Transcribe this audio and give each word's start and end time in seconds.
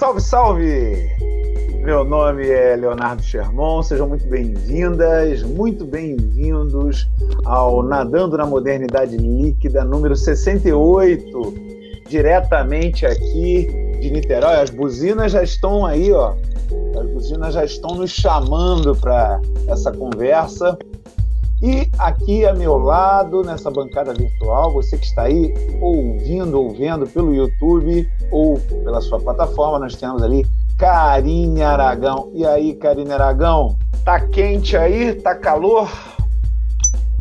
Salve, 0.00 0.20
salve! 0.22 1.10
Meu 1.84 2.06
nome 2.06 2.48
é 2.48 2.74
Leonardo 2.74 3.22
Sherman, 3.22 3.82
sejam 3.82 4.08
muito 4.08 4.26
bem-vindas, 4.28 5.42
muito 5.42 5.84
bem-vindos 5.84 7.06
ao 7.44 7.82
Nadando 7.82 8.34
na 8.38 8.46
Modernidade 8.46 9.18
Líquida, 9.18 9.84
número 9.84 10.16
68, 10.16 11.54
diretamente 12.08 13.04
aqui 13.04 13.66
de 14.00 14.10
Niterói. 14.10 14.62
As 14.62 14.70
buzinas 14.70 15.32
já 15.32 15.42
estão 15.42 15.84
aí, 15.84 16.10
ó. 16.10 16.34
As 16.98 17.06
buzinas 17.12 17.52
já 17.52 17.66
estão 17.66 17.94
nos 17.94 18.10
chamando 18.10 18.96
para 18.96 19.38
essa 19.68 19.92
conversa. 19.92 20.78
E 21.62 21.90
aqui 21.98 22.46
a 22.46 22.54
meu 22.54 22.78
lado, 22.78 23.42
nessa 23.42 23.70
bancada 23.70 24.14
virtual, 24.14 24.72
você 24.72 24.96
que 24.96 25.04
está 25.04 25.24
aí 25.24 25.52
ouvindo 25.80 26.58
ou 26.58 26.70
vendo 26.70 27.06
pelo 27.06 27.34
YouTube 27.34 28.08
ou 28.30 28.58
pela 28.58 29.00
sua 29.02 29.20
plataforma, 29.20 29.78
nós 29.78 29.94
temos 29.94 30.22
ali 30.22 30.46
Karine 30.78 31.62
Aragão. 31.62 32.30
E 32.34 32.46
aí, 32.46 32.74
Karine 32.74 33.12
Aragão? 33.12 33.76
Tá 34.02 34.18
quente 34.18 34.74
aí? 34.74 35.14
Tá 35.14 35.34
calor? 35.34 35.90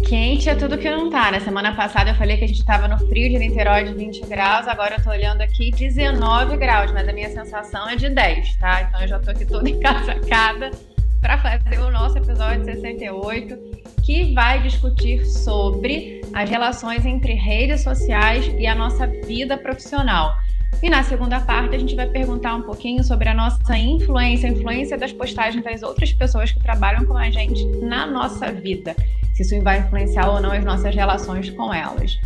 Quente 0.07 0.49
é 0.49 0.55
tudo 0.55 0.77
que 0.77 0.89
não 0.89 1.09
tá. 1.09 1.31
Na 1.31 1.41
semana 1.41 1.75
passada 1.75 2.11
eu 2.11 2.16
falei 2.16 2.38
que 2.38 2.45
a 2.45 2.47
gente 2.47 2.61
estava 2.61 2.88
no 2.88 2.97
frio 2.97 3.30
de 3.30 3.38
Niterói 3.38 3.83
de 3.83 3.94
20 3.94 4.25
graus, 4.27 4.66
agora 4.66 4.95
eu 4.95 5.03
tô 5.03 5.09
olhando 5.09 5.41
aqui 5.41 5.71
19 5.71 6.55
graus, 6.55 6.91
mas 6.94 7.08
a 7.09 7.11
minha 7.11 7.30
sensação 7.30 7.89
é 7.89 7.97
de 7.97 8.09
10, 8.09 8.55
tá? 8.55 8.83
Então 8.83 9.02
eu 9.02 9.08
já 9.09 9.19
tô 9.19 9.31
aqui 9.31 9.45
toda 9.45 9.67
encasacada 9.69 10.71
para 11.19 11.38
fazer 11.38 11.80
o 11.80 11.91
nosso 11.91 12.17
episódio 12.17 12.63
68, 12.63 13.69
que 14.03 14.34
vai 14.34 14.62
discutir 14.62 15.26
sobre 15.26 16.21
as 16.34 16.49
relações 16.49 17.05
entre 17.05 17.34
redes 17.34 17.81
sociais 17.81 18.52
e 18.58 18.67
a 18.67 18.75
nossa 18.75 19.08
vida 19.08 19.58
profissional. 19.58 20.35
E 20.81 20.89
na 20.89 21.03
segunda 21.03 21.39
parte, 21.41 21.75
a 21.75 21.80
gente 21.80 21.95
vai 21.95 22.08
perguntar 22.08 22.55
um 22.55 22.62
pouquinho 22.62 23.03
sobre 23.03 23.27
a 23.27 23.34
nossa 23.34 23.77
influência, 23.77 24.50
a 24.50 24.53
influência 24.53 24.97
das 24.97 25.11
postagens 25.11 25.64
das 25.64 25.83
outras 25.83 26.14
pessoas 26.14 26.52
que 26.52 26.59
trabalham 26.59 27.05
com 27.05 27.17
a 27.17 27.30
gente 27.30 27.66
na 27.81 28.05
nossa 28.05 28.52
vida. 28.52 28.95
Se 29.33 29.42
isso 29.42 29.61
vai 29.61 29.80
influenciar 29.80 30.30
ou 30.30 30.39
não 30.39 30.52
as 30.52 30.64
nossas 30.64 30.95
relações 30.95 31.50
com 31.50 31.73
elas. 31.73 32.20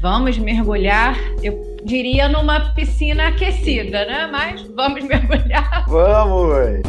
Vamos 0.00 0.38
mergulhar, 0.38 1.16
eu 1.42 1.76
diria 1.84 2.28
numa 2.28 2.74
piscina 2.74 3.28
aquecida, 3.28 4.04
né? 4.04 4.26
Mas 4.30 4.62
vamos 4.62 5.04
mergulhar. 5.06 5.84
Vamos! 5.86 6.82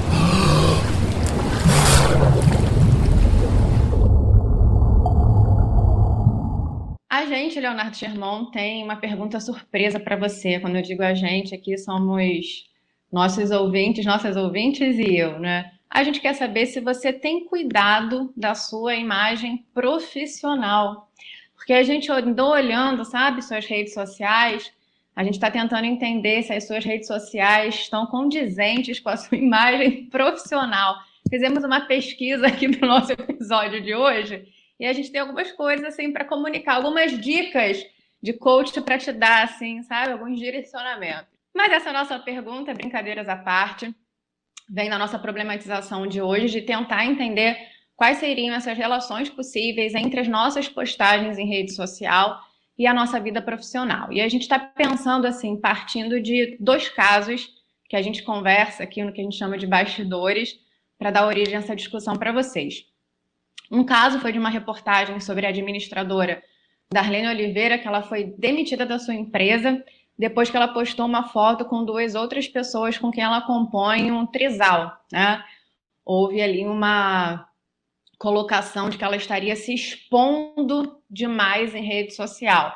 A 7.26 7.28
gente, 7.28 7.59
Leonardo 7.59 7.98
Sherman, 7.98 8.52
tem 8.52 8.84
uma 8.84 8.98
pergunta 8.98 9.40
surpresa 9.40 10.00
para 10.00 10.16
você. 10.16 10.59
Quando 10.59 10.76
eu 10.76 10.84
digo 10.84 11.02
a 11.02 11.16
gente, 11.16 11.56
aqui 11.56 11.76
somos 11.76 12.68
nossos 13.12 13.50
ouvintes, 13.50 14.06
nossas 14.06 14.38
ouvintes 14.38 15.00
e 15.00 15.18
eu, 15.18 15.40
né? 15.40 15.72
A 15.90 16.03
gente 16.03 16.20
quer 16.20 16.36
saber 16.36 16.68
se 16.68 16.80
você 16.80 17.12
tem 17.12 17.46
cuidado 17.46 18.31
da 18.38 18.53
sua 18.53 18.94
imagem 18.94 19.66
profissional. 19.73 21.09
Porque 21.56 21.73
a 21.73 21.81
gente 21.81 22.12
andou 22.12 22.52
olhando, 22.52 23.03
sabe, 23.03 23.42
suas 23.42 23.66
redes 23.66 23.96
sociais, 23.96 24.72
a 25.16 25.23
gente 25.23 25.34
está 25.34 25.50
tentando 25.50 25.86
entender 25.86 26.44
se 26.44 26.53
as 26.53 26.68
suas 26.68 26.86
redes 26.86 27.08
sociais 27.08 27.73
estão 27.73 28.06
condizentes 28.06 29.00
com 29.00 29.09
a 29.09 29.18
sua 29.18 29.36
imagem 29.40 30.06
profissional. 30.12 30.96
Fizemos 31.28 31.64
uma 31.64 31.88
pesquisa 31.88 32.46
aqui 32.46 32.70
para 32.70 32.88
nosso 32.88 33.14
episódio 33.14 33.81
de 33.81 33.96
hoje 33.96 34.46
e 34.80 34.86
a 34.86 34.94
gente 34.94 35.12
tem 35.12 35.22
algumas 35.22 35.52
coisas 35.52 35.86
assim 35.86 36.12
para 36.12 36.26
comunicar, 36.26 36.76
algumas 36.76 37.18
dicas 37.20 37.86
de 38.22 38.34
coach 38.34 38.81
para 38.81 38.98
te 38.98 39.12
dar, 39.12 39.44
assim, 39.44 39.81
sabe? 39.84 40.12
Alguns 40.12 40.40
direcionamentos. 40.40 41.28
Mas 41.54 41.72
essa 41.72 41.94
nossa 41.94 42.20
pergunta, 42.20 42.73
brincadeiras 42.73 43.30
à 43.30 43.36
parte, 43.36 43.94
vem 44.70 44.90
da 44.90 44.98
nossa 44.98 45.20
problematização 45.20 46.08
de 46.08 46.22
hoje, 46.22 46.59
de 46.59 46.62
tentar 46.62 47.06
entender 47.06 47.58
quais 47.96 48.18
seriam 48.18 48.56
essas 48.56 48.78
relações 48.78 49.30
possíveis 49.30 49.94
entre 49.96 50.19
as 50.19 50.28
nossas 50.28 50.68
postagens 50.68 51.38
em 51.38 51.47
rede 51.47 51.74
social 51.74 52.40
e 52.78 52.86
a 52.86 52.94
nossa 52.94 53.19
vida 53.19 53.42
profissional. 53.42 54.12
E 54.12 54.19
a 54.19 54.28
gente 54.28 54.42
está 54.42 54.59
pensando 54.59 55.25
assim, 55.25 55.56
partindo 55.56 56.19
de 56.19 56.57
dois 56.59 56.90
casos 56.90 57.47
que 57.88 57.96
a 57.96 58.02
gente 58.02 58.24
conversa 58.24 58.84
aqui 58.84 59.03
no 59.03 59.13
que 59.13 59.22
a 59.22 59.24
gente 59.24 59.38
chama 59.38 59.57
de 59.57 59.68
bastidores, 59.68 60.59
para 60.97 61.12
dar 61.12 61.28
origem 61.28 61.56
a 61.56 61.59
essa 61.59 61.75
discussão 61.75 62.16
para 62.16 62.31
vocês. 62.31 62.86
Um 63.72 63.84
caso 63.84 64.20
foi 64.20 64.31
de 64.31 64.40
uma 64.40 64.50
reportagem 64.50 65.20
sobre 65.20 65.46
a 65.46 65.50
administradora 65.50 66.44
Darlene 66.92 67.28
Oliveira, 67.28 67.78
que 67.78 67.88
ela 67.88 68.02
foi 68.02 68.36
demitida 68.38 68.86
da 68.86 69.00
sua 69.00 69.14
empresa 69.14 69.84
depois 70.18 70.50
que 70.50 70.56
ela 70.56 70.70
postou 70.70 71.06
uma 71.06 71.28
foto 71.28 71.66
com 71.66 71.84
duas 71.84 72.16
outras 72.16 72.48
pessoas 72.48 72.98
com 72.98 73.12
quem 73.12 73.24
ela 73.24 73.42
compõe 73.42 74.12
um 74.12 74.25
trisal, 74.25 74.98
né? 75.12 75.44
Houve 76.06 76.42
ali 76.42 76.66
uma 76.66 77.48
colocação 78.18 78.90
de 78.90 78.98
que 78.98 79.04
ela 79.04 79.18
estaria 79.18 79.56
se 79.56 79.74
expondo 79.74 81.02
demais 81.09 81.75
em 81.75 81.84
rede 81.84 82.14
social. 82.14 82.74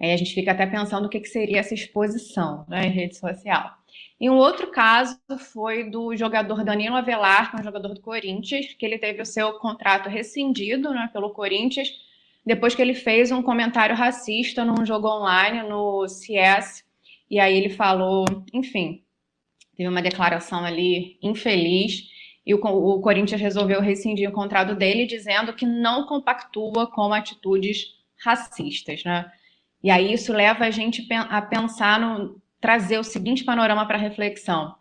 Aí 0.00 0.12
a 0.12 0.16
gente 0.16 0.32
fica 0.32 0.52
até 0.52 0.66
pensando 0.66 1.06
o 1.06 1.08
que, 1.08 1.24
seria 1.24 1.58
essa 1.58 1.74
exposição 1.74 2.64
né, 2.68 2.86
em 2.86 2.90
rede 2.90 3.16
social. 3.16 3.77
E 4.20 4.28
um 4.28 4.34
outro 4.34 4.68
caso 4.68 5.16
foi 5.52 5.88
do 5.88 6.16
jogador 6.16 6.64
Danilo 6.64 6.96
Avelar, 6.96 7.50
que 7.50 7.56
é 7.56 7.60
um 7.60 7.64
jogador 7.64 7.94
do 7.94 8.00
Corinthians, 8.00 8.74
que 8.74 8.84
ele 8.84 8.98
teve 8.98 9.22
o 9.22 9.26
seu 9.26 9.54
contrato 9.54 10.08
rescindido 10.08 10.90
né, 10.90 11.08
pelo 11.12 11.30
Corinthians, 11.30 11.88
depois 12.44 12.74
que 12.74 12.82
ele 12.82 12.94
fez 12.94 13.30
um 13.30 13.42
comentário 13.42 13.94
racista 13.94 14.64
num 14.64 14.84
jogo 14.84 15.08
online 15.08 15.62
no 15.68 16.08
CS. 16.08 16.84
E 17.30 17.38
aí 17.38 17.56
ele 17.56 17.70
falou, 17.70 18.24
enfim, 18.52 19.04
teve 19.76 19.88
uma 19.88 20.02
declaração 20.02 20.64
ali 20.64 21.16
infeliz. 21.22 22.08
E 22.44 22.54
o, 22.54 22.58
o 22.58 23.00
Corinthians 23.00 23.40
resolveu 23.40 23.80
rescindir 23.80 24.28
o 24.28 24.32
contrato 24.32 24.74
dele, 24.74 25.06
dizendo 25.06 25.52
que 25.52 25.66
não 25.66 26.06
compactua 26.06 26.90
com 26.90 27.12
atitudes 27.12 27.94
racistas, 28.16 29.04
né? 29.04 29.30
E 29.80 29.90
aí 29.90 30.12
isso 30.12 30.32
leva 30.32 30.64
a 30.64 30.70
gente 30.72 31.06
a 31.12 31.40
pensar 31.40 32.00
no, 32.00 32.40
trazer 32.60 32.98
o 32.98 33.04
seguinte 33.04 33.44
panorama 33.44 33.86
para 33.86 33.98
reflexão. 33.98 34.74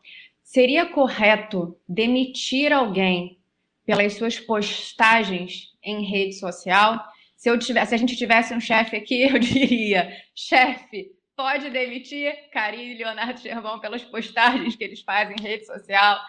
Seria 0.44 0.86
correto 0.86 1.78
demitir 1.88 2.72
alguém 2.72 3.38
pelas 3.86 4.14
suas 4.14 4.40
postagens 4.40 5.74
em 5.84 6.04
rede 6.06 6.34
social? 6.36 7.04
Se, 7.36 7.50
eu 7.50 7.60
tivesse, 7.60 7.90
se 7.90 7.96
a 7.96 7.98
gente 7.98 8.16
tivesse 8.16 8.54
um 8.54 8.60
chefe 8.60 8.96
aqui, 8.96 9.24
eu 9.30 9.38
diria: 9.40 10.10
chefe, 10.36 11.12
pode 11.36 11.70
demitir 11.70 12.50
Karine 12.52 12.96
e 12.96 12.98
Leonardo 12.98 13.40
Gervão 13.40 13.80
pelas 13.80 14.04
postagens 14.04 14.76
que 14.76 14.84
eles 14.84 15.02
fazem 15.02 15.36
em 15.38 15.42
rede 15.42 15.66
social. 15.66 16.20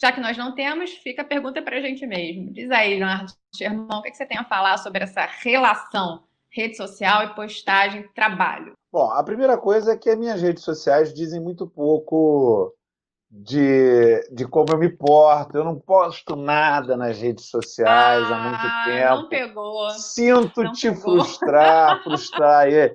Já 0.00 0.10
que 0.10 0.20
nós 0.20 0.36
não 0.36 0.54
temos, 0.54 0.90
fica 0.90 1.22
a 1.22 1.24
pergunta 1.24 1.62
para 1.62 1.76
a 1.76 1.80
gente 1.80 2.04
mesmo. 2.06 2.52
Diz 2.52 2.70
aí, 2.70 2.96
Leonardo 2.96 3.32
Gervão, 3.54 3.98
o 3.98 4.02
que 4.02 4.12
você 4.12 4.26
tem 4.26 4.38
a 4.38 4.44
falar 4.44 4.76
sobre 4.78 5.04
essa 5.04 5.26
relação 5.26 6.24
rede 6.52 6.76
social 6.76 7.24
e 7.24 7.34
postagem 7.34 8.08
trabalho? 8.14 8.74
Bom, 8.92 9.10
a 9.10 9.22
primeira 9.22 9.56
coisa 9.56 9.92
é 9.92 9.96
que 9.96 10.10
as 10.10 10.18
minhas 10.18 10.42
redes 10.42 10.62
sociais 10.62 11.14
dizem 11.14 11.40
muito 11.40 11.66
pouco 11.66 12.74
de, 13.30 14.20
de 14.30 14.46
como 14.46 14.72
eu 14.72 14.78
me 14.78 14.90
porto. 14.90 15.56
Eu 15.56 15.64
não 15.64 15.78
posto 15.78 16.36
nada 16.36 16.96
nas 16.96 17.18
redes 17.18 17.46
sociais 17.46 18.24
ah, 18.30 18.36
há 18.36 18.48
muito 18.48 18.66
ah, 18.66 18.84
tempo. 18.84 19.14
Não 19.22 19.28
pegou. 19.28 19.90
Sinto 19.92 20.62
não 20.62 20.72
te 20.72 20.90
pegou. 20.90 21.02
frustrar, 21.02 22.02
frustrar 22.04 22.66
aí, 22.66 22.94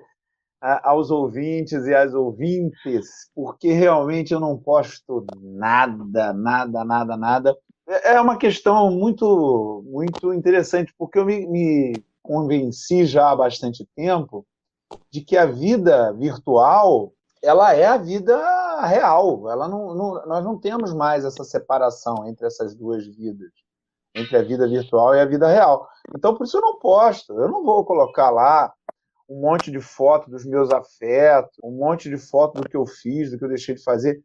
aos 0.61 1.09
ouvintes 1.09 1.85
e 1.85 1.93
às 1.93 2.13
ouvintes, 2.13 3.29
porque 3.33 3.71
realmente 3.71 4.33
eu 4.33 4.39
não 4.39 4.57
posto 4.57 5.25
nada, 5.41 6.33
nada, 6.33 6.85
nada, 6.85 7.17
nada. 7.17 7.57
É, 7.87 8.13
é 8.13 8.21
uma 8.21 8.37
questão 8.37 8.91
muito, 8.91 9.83
muito 9.87 10.33
interessante, 10.33 10.93
porque 10.97 11.17
eu 11.17 11.25
me, 11.25 11.47
me 11.47 12.03
convenci 12.27 13.05
já 13.05 13.31
há 13.31 13.35
bastante 13.35 13.87
tempo 13.95 14.45
de 15.11 15.21
que 15.21 15.37
a 15.37 15.45
vida 15.45 16.13
virtual 16.13 17.13
ela 17.41 17.73
é 17.73 17.85
a 17.85 17.97
vida 17.97 18.37
real. 18.81 19.49
Ela 19.49 19.67
não, 19.67 19.93
não, 19.93 20.25
nós 20.25 20.43
não 20.43 20.59
temos 20.59 20.93
mais 20.93 21.23
essa 21.23 21.43
separação 21.43 22.27
entre 22.27 22.45
essas 22.45 22.75
duas 22.75 23.05
vidas, 23.05 23.51
entre 24.15 24.37
a 24.37 24.43
vida 24.43 24.67
virtual 24.67 25.15
e 25.15 25.19
a 25.19 25.25
vida 25.25 25.47
real. 25.47 25.87
Então, 26.15 26.35
por 26.35 26.45
isso 26.45 26.57
eu 26.57 26.61
não 26.61 26.79
posto. 26.79 27.33
Eu 27.33 27.47
não 27.47 27.63
vou 27.63 27.85
colocar 27.85 28.29
lá 28.29 28.73
um 29.29 29.41
monte 29.41 29.71
de 29.71 29.79
foto 29.79 30.29
dos 30.29 30.45
meus 30.45 30.71
afetos, 30.71 31.57
um 31.63 31.71
monte 31.71 32.09
de 32.09 32.17
foto 32.17 32.61
do 32.61 32.69
que 32.69 32.77
eu 32.77 32.85
fiz, 32.85 33.31
do 33.31 33.37
que 33.37 33.43
eu 33.43 33.49
deixei 33.49 33.75
de 33.75 33.83
fazer. 33.83 34.21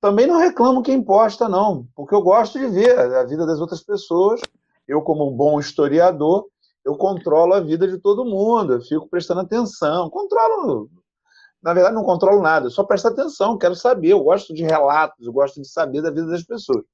Também 0.00 0.26
não 0.26 0.38
reclamo 0.38 0.82
quem 0.82 1.02
posta, 1.02 1.48
não, 1.48 1.86
porque 1.94 2.14
eu 2.14 2.22
gosto 2.22 2.58
de 2.58 2.66
ver 2.66 2.98
a 2.98 3.24
vida 3.24 3.46
das 3.46 3.60
outras 3.60 3.82
pessoas. 3.82 4.40
Eu, 4.86 5.02
como 5.02 5.28
um 5.28 5.36
bom 5.36 5.58
historiador, 5.58 6.46
eu 6.86 6.96
controlo 6.96 7.52
a 7.52 7.60
vida 7.60 7.88
de 7.88 7.98
todo 7.98 8.24
mundo, 8.24 8.74
eu 8.74 8.80
fico 8.80 9.08
prestando 9.08 9.40
atenção, 9.40 10.08
controlo, 10.08 10.88
na 11.60 11.74
verdade 11.74 11.96
não 11.96 12.04
controlo 12.04 12.40
nada, 12.40 12.66
eu 12.66 12.70
só 12.70 12.84
presto 12.84 13.08
atenção, 13.08 13.58
quero 13.58 13.74
saber, 13.74 14.10
eu 14.10 14.22
gosto 14.22 14.54
de 14.54 14.62
relatos, 14.62 15.26
eu 15.26 15.32
gosto 15.32 15.60
de 15.60 15.68
saber 15.68 16.00
da 16.00 16.10
vida 16.10 16.28
das 16.28 16.44
pessoas. 16.44 16.84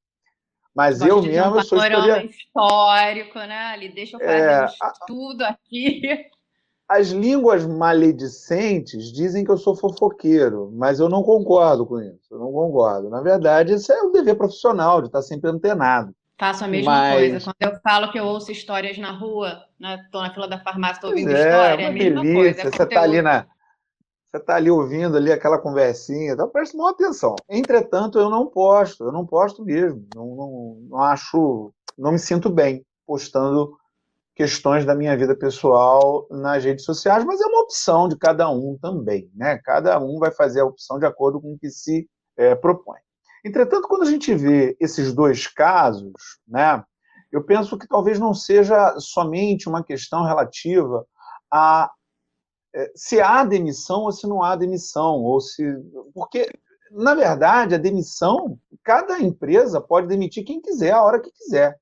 Mas 0.74 1.02
eu 1.02 1.20
mesmo 1.20 1.58
um 1.58 1.62
sou 1.62 1.76
historiador. 1.76 2.24
histórico, 2.24 3.38
né? 3.40 3.66
Ali, 3.66 3.90
deixa 3.90 4.16
eu 4.16 4.20
fazer 4.20 4.40
é, 4.40 4.64
estudo 4.64 5.42
aqui. 5.42 6.00
as 6.88 7.08
línguas 7.08 7.66
maledicentes 7.66 9.12
dizem 9.12 9.44
que 9.44 9.50
eu 9.50 9.58
sou 9.58 9.76
fofoqueiro, 9.76 10.70
mas 10.72 10.98
eu 10.98 11.10
não 11.10 11.22
concordo 11.22 11.84
com 11.84 12.00
isso. 12.00 12.26
Eu 12.30 12.38
não 12.38 12.50
concordo. 12.50 13.10
Na 13.10 13.20
verdade, 13.20 13.74
isso 13.74 13.92
é 13.92 14.02
um 14.02 14.12
dever 14.12 14.34
profissional, 14.36 15.02
de 15.02 15.08
estar 15.08 15.20
sempre 15.20 15.50
antenado. 15.50 16.14
Faço 16.42 16.64
a 16.64 16.66
mesma 16.66 16.90
mas... 16.90 17.14
coisa. 17.14 17.38
Quando 17.38 17.72
eu 17.72 17.80
falo 17.80 18.10
que 18.10 18.18
eu 18.18 18.24
ouço 18.24 18.50
histórias 18.50 18.98
na 18.98 19.12
rua, 19.12 19.64
estou 19.80 20.22
né? 20.22 20.26
na 20.26 20.34
fila 20.34 20.48
da 20.48 20.58
farmácia, 20.58 20.94
estou 20.94 21.10
ouvindo 21.10 21.30
é, 21.30 21.34
história, 21.34 21.84
é 21.84 21.86
a 21.86 21.92
mesma 21.92 22.20
delícia. 22.20 22.34
coisa. 22.34 22.60
É 22.60 22.64
você 22.64 22.82
está 22.82 23.02
ali 23.02 23.22
na. 23.22 23.46
Você 24.26 24.36
está 24.38 24.56
ali 24.56 24.68
ouvindo 24.68 25.16
ali 25.16 25.30
aquela 25.30 25.56
conversinha, 25.56 26.32
então 26.32 26.48
preste 26.48 26.76
muita 26.76 27.04
atenção. 27.04 27.36
Entretanto, 27.48 28.18
eu 28.18 28.28
não 28.28 28.48
posto, 28.48 29.04
eu 29.04 29.12
não 29.12 29.24
posto 29.24 29.64
mesmo. 29.64 30.04
Não, 30.16 30.26
não, 30.34 30.78
não 30.90 30.98
acho, 30.98 31.72
não 31.96 32.10
me 32.10 32.18
sinto 32.18 32.50
bem 32.50 32.84
postando 33.06 33.76
questões 34.34 34.84
da 34.84 34.96
minha 34.96 35.16
vida 35.16 35.36
pessoal 35.36 36.26
nas 36.28 36.64
redes 36.64 36.84
sociais, 36.84 37.24
mas 37.24 37.40
é 37.40 37.46
uma 37.46 37.60
opção 37.60 38.08
de 38.08 38.16
cada 38.16 38.50
um 38.50 38.76
também, 38.82 39.30
né? 39.32 39.60
Cada 39.62 40.00
um 40.00 40.18
vai 40.18 40.32
fazer 40.32 40.58
a 40.58 40.66
opção 40.66 40.98
de 40.98 41.06
acordo 41.06 41.40
com 41.40 41.52
o 41.52 41.58
que 41.58 41.70
se 41.70 42.08
é, 42.36 42.56
propõe. 42.56 42.98
Entretanto, 43.44 43.88
quando 43.88 44.02
a 44.02 44.10
gente 44.10 44.34
vê 44.34 44.76
esses 44.78 45.12
dois 45.12 45.46
casos, 45.46 46.12
né, 46.46 46.84
eu 47.30 47.42
penso 47.42 47.78
que 47.78 47.88
talvez 47.88 48.18
não 48.18 48.32
seja 48.34 48.98
somente 48.98 49.68
uma 49.68 49.82
questão 49.82 50.24
relativa 50.24 51.06
a 51.50 51.90
é, 52.74 52.90
se 52.94 53.20
há 53.20 53.44
demissão 53.44 54.02
ou 54.02 54.12
se 54.12 54.26
não 54.26 54.42
há 54.42 54.56
demissão, 54.56 55.22
ou 55.22 55.40
se 55.40 55.62
porque 56.14 56.50
na 56.90 57.14
verdade 57.14 57.74
a 57.74 57.78
demissão 57.78 58.58
cada 58.82 59.18
empresa 59.18 59.78
pode 59.78 60.06
demitir 60.06 60.44
quem 60.44 60.60
quiser 60.60 60.92
a 60.92 61.02
hora 61.02 61.20
que 61.20 61.30
quiser, 61.30 61.78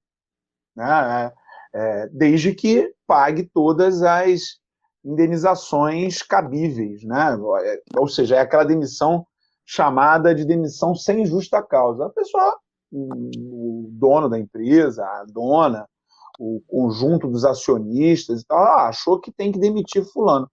né? 0.75 1.33
é, 1.73 2.09
desde 2.09 2.55
que 2.55 2.93
pague 3.07 3.45
todas 3.45 4.03
as 4.03 4.59
indenizações 5.05 6.23
cabíveis, 6.23 7.03
né? 7.05 7.37
Ou 7.97 8.09
seja, 8.09 8.37
é 8.37 8.41
aquela 8.41 8.65
demissão 8.65 9.27
chamada 9.73 10.35
de 10.35 10.45
demissão 10.45 10.97
sem 10.97 11.25
justa 11.25 11.63
causa. 11.63 12.07
A 12.07 12.11
pessoa, 12.11 12.59
o 12.93 13.87
dono 13.93 14.29
da 14.29 14.37
empresa, 14.37 15.05
a 15.05 15.25
dona, 15.25 15.89
o 16.41 16.61
conjunto 16.67 17.29
dos 17.29 17.45
acionistas 17.45 18.41
e 18.41 18.47
tal, 18.47 18.59
ah, 18.59 18.89
achou 18.89 19.21
que 19.21 19.31
tem 19.31 19.53
que 19.53 19.61
demitir 19.61 20.05
fulano. 20.05 20.51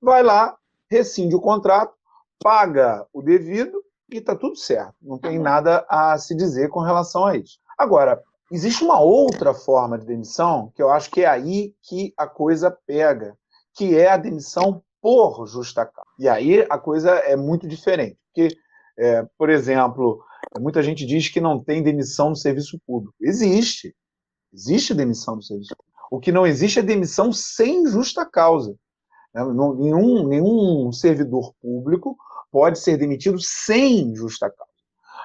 Vai 0.00 0.22
lá, 0.22 0.56
rescinde 0.88 1.34
o 1.34 1.40
contrato, 1.40 1.92
paga 2.38 3.04
o 3.12 3.20
devido 3.20 3.82
e 4.08 4.18
está 4.18 4.36
tudo 4.36 4.54
certo. 4.54 4.94
Não 5.02 5.18
tem 5.18 5.38
uhum. 5.38 5.42
nada 5.42 5.84
a 5.88 6.16
se 6.16 6.32
dizer 6.36 6.68
com 6.68 6.78
relação 6.78 7.26
a 7.26 7.36
isso. 7.36 7.58
Agora, 7.76 8.22
Existe 8.52 8.82
uma 8.82 8.98
outra 8.98 9.54
forma 9.54 9.96
de 9.96 10.04
demissão, 10.04 10.72
que 10.74 10.82
eu 10.82 10.90
acho 10.90 11.08
que 11.08 11.20
é 11.20 11.26
aí 11.26 11.72
que 11.84 12.12
a 12.16 12.26
coisa 12.26 12.68
pega, 12.84 13.38
que 13.76 13.96
é 13.96 14.10
a 14.10 14.16
demissão 14.16 14.82
por 15.00 15.46
justa 15.46 15.86
causa. 15.86 16.10
E 16.18 16.28
aí 16.28 16.66
a 16.68 16.78
coisa 16.78 17.10
é 17.10 17.36
muito 17.36 17.66
diferente. 17.66 18.18
Porque, 18.26 18.56
é, 18.98 19.26
por 19.36 19.50
exemplo, 19.50 20.22
muita 20.58 20.82
gente 20.82 21.06
diz 21.06 21.28
que 21.28 21.40
não 21.40 21.62
tem 21.62 21.82
demissão 21.82 22.30
no 22.30 22.36
serviço 22.36 22.78
público. 22.86 23.14
Existe. 23.20 23.94
Existe 24.52 24.94
demissão 24.94 25.36
no 25.36 25.42
serviço 25.42 25.74
público. 25.76 25.90
O 26.10 26.20
que 26.20 26.32
não 26.32 26.46
existe 26.46 26.78
é 26.78 26.82
demissão 26.82 27.32
sem 27.32 27.86
justa 27.86 28.26
causa. 28.26 28.74
Né? 29.32 29.42
Nenhum, 29.44 30.26
nenhum 30.26 30.92
servidor 30.92 31.54
público 31.60 32.16
pode 32.50 32.78
ser 32.78 32.96
demitido 32.96 33.38
sem 33.40 34.14
justa 34.14 34.50
causa. 34.50 34.70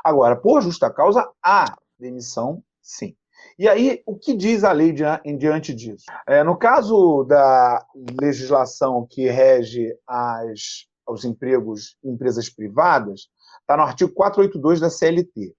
Agora, 0.04 0.36
por 0.36 0.62
justa 0.62 0.92
causa, 0.92 1.28
há 1.44 1.76
demissão 2.00 2.64
Sim. 2.86 3.16
E 3.58 3.70
aí, 3.70 4.04
o 4.06 4.18
que 4.18 4.36
diz 4.36 4.66
a 4.66 4.74
lei 4.74 4.92
diante 4.92 5.74
disso? 5.74 6.04
É, 6.28 6.44
no 6.44 6.58
caso 6.58 7.24
da 7.24 7.86
legislação 8.22 9.08
que 9.10 9.30
rege 9.30 9.98
as, 10.06 10.88
os 11.08 11.24
empregos 11.24 11.96
em 12.04 12.12
empresas 12.12 12.50
privadas, 12.50 13.30
está 13.62 13.78
no 13.78 13.84
artigo 13.84 14.12
482 14.14 14.82
da 14.82 14.90
CLT. 14.90 15.56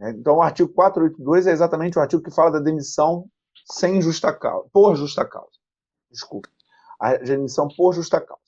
É, 0.00 0.10
então, 0.10 0.36
o 0.36 0.42
artigo 0.42 0.68
482 0.72 1.48
é 1.48 1.52
exatamente 1.52 1.98
o 1.98 2.00
artigo 2.00 2.22
que 2.22 2.30
fala 2.30 2.52
da 2.52 2.60
demissão 2.60 3.26
sem 3.66 4.00
justa 4.00 4.32
causa, 4.32 4.68
por 4.72 4.94
justa 4.94 5.24
causa. 5.24 5.58
Desculpe. 6.10 6.48
A 7.00 7.16
demissão 7.16 7.66
por 7.76 7.94
justa 7.94 8.20
causa. 8.20 8.42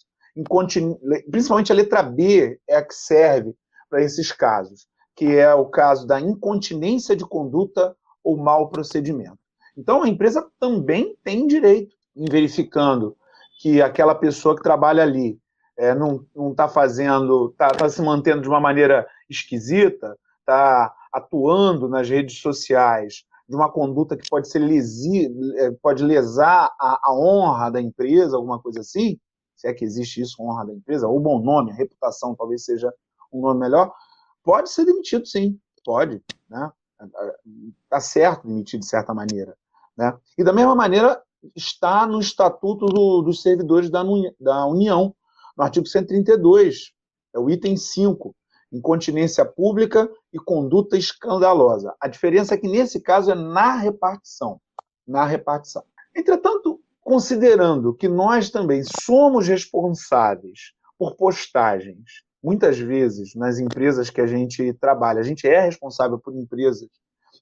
Principalmente 1.31 1.73
a 1.73 1.75
letra 1.75 2.03
B 2.05 2.61
é 2.69 2.77
a 2.77 2.85
que 2.85 2.95
serve 2.95 3.53
para 3.91 4.03
esses 4.03 4.31
casos, 4.31 4.87
que 5.17 5.37
é 5.37 5.53
o 5.55 5.67
caso 5.67 6.07
da 6.07 6.21
incontinência 6.21 7.17
de 7.17 7.25
conduta 7.25 7.97
ou 8.27 8.37
mau 8.37 8.69
procedimento. 8.69 9.39
Então, 9.79 10.03
a 10.03 10.09
empresa 10.09 10.45
também 10.59 11.17
tem 11.23 11.47
direito 11.47 11.95
em 12.17 12.25
verificando 12.25 13.17
que 13.61 13.81
aquela 13.81 14.17
pessoa 14.17 14.57
que 14.57 14.63
trabalha 14.65 15.05
ali 15.05 15.39
é, 15.79 15.95
não 15.95 16.27
está 16.51 16.67
fazendo, 16.67 17.51
está 17.51 17.69
tá 17.69 17.89
se 17.89 18.03
mantendo 18.03 18.43
de 18.43 18.49
uma 18.49 18.59
maneira 18.59 19.07
esquisita, 19.31 20.19
está 20.41 20.93
atuando 21.13 21.89
nas 21.89 22.09
redes 22.09 22.41
sociais 22.41 23.25
de 23.49 23.55
uma 23.55 23.71
conduta 23.71 24.17
que 24.17 24.29
pode 24.29 24.49
ser 24.49 24.59
lesi, 24.59 25.33
é, 25.59 25.71
pode 25.81 26.03
lesar 26.03 26.69
a, 26.81 27.01
a, 27.05 27.15
honra 27.15 27.71
da 27.71 27.81
empresa, 27.81 28.37
alguma 28.37 28.61
coisa 28.61 28.81
assim, 28.81 29.21
se 29.55 29.69
é 29.69 29.73
que 29.73 29.85
existe 29.85 30.21
isso, 30.21 30.43
honra 30.43 30.67
da 30.67 30.73
empresa, 30.73 31.07
ou 31.07 31.21
bom 31.21 31.41
nome, 31.41 31.71
reputação 31.71 32.35
talvez 32.35 32.65
seja 32.65 32.93
um 33.33 33.41
nome 33.41 33.61
melhor, 33.61 33.93
pode 34.43 34.71
ser 34.71 34.85
demitido 34.85 35.27
sim, 35.27 35.61
pode, 35.85 36.21
né? 36.51 36.73
Está 37.85 38.01
certo 38.01 38.47
demitir 38.47 38.81
de 38.81 38.87
certa 38.87 39.13
maneira. 39.13 39.57
Né? 39.97 40.17
E 40.37 40.45
da 40.45 40.53
mesma 40.53 40.75
maneira 40.75 41.23
está 41.55 42.07
no 42.07 42.21
Estatuto 42.21 42.87
do, 42.87 43.23
dos 43.23 43.43
Servidores 43.43 43.91
da, 43.91 44.03
da 44.41 44.67
União, 44.67 45.15
no 45.57 45.65
artigo 45.65 45.87
132, 45.87 46.93
é 47.35 47.39
o 47.39 47.49
item 47.49 47.77
5, 47.77 48.35
incontinência 48.73 49.45
pública 49.45 50.11
e 50.33 50.39
conduta 50.39 50.97
escandalosa. 50.97 51.95
A 52.01 52.09
diferença 52.09 52.55
é 52.55 52.59
que 52.59 52.69
nesse 52.69 53.01
caso 53.01 53.31
é 53.31 53.35
na 53.35 53.77
repartição, 53.77 54.61
na 55.07 55.25
repartição. 55.25 55.85
Entretanto, 56.15 56.81
considerando 57.01 57.95
que 57.95 58.09
nós 58.09 58.51
também 58.51 58.83
somos 59.05 59.47
responsáveis 59.47 60.73
por 60.99 61.15
postagens 61.15 62.25
muitas 62.47 62.79
vezes 62.79 63.35
nas 63.35 63.59
empresas 63.59 64.09
que 64.09 64.21
a 64.21 64.27
gente 64.27 64.73
trabalha, 64.75 65.19
a 65.19 65.25
gente 65.25 65.49
é 65.49 65.59
responsável 65.59 66.17
por 66.17 66.33
empresas 66.33 66.89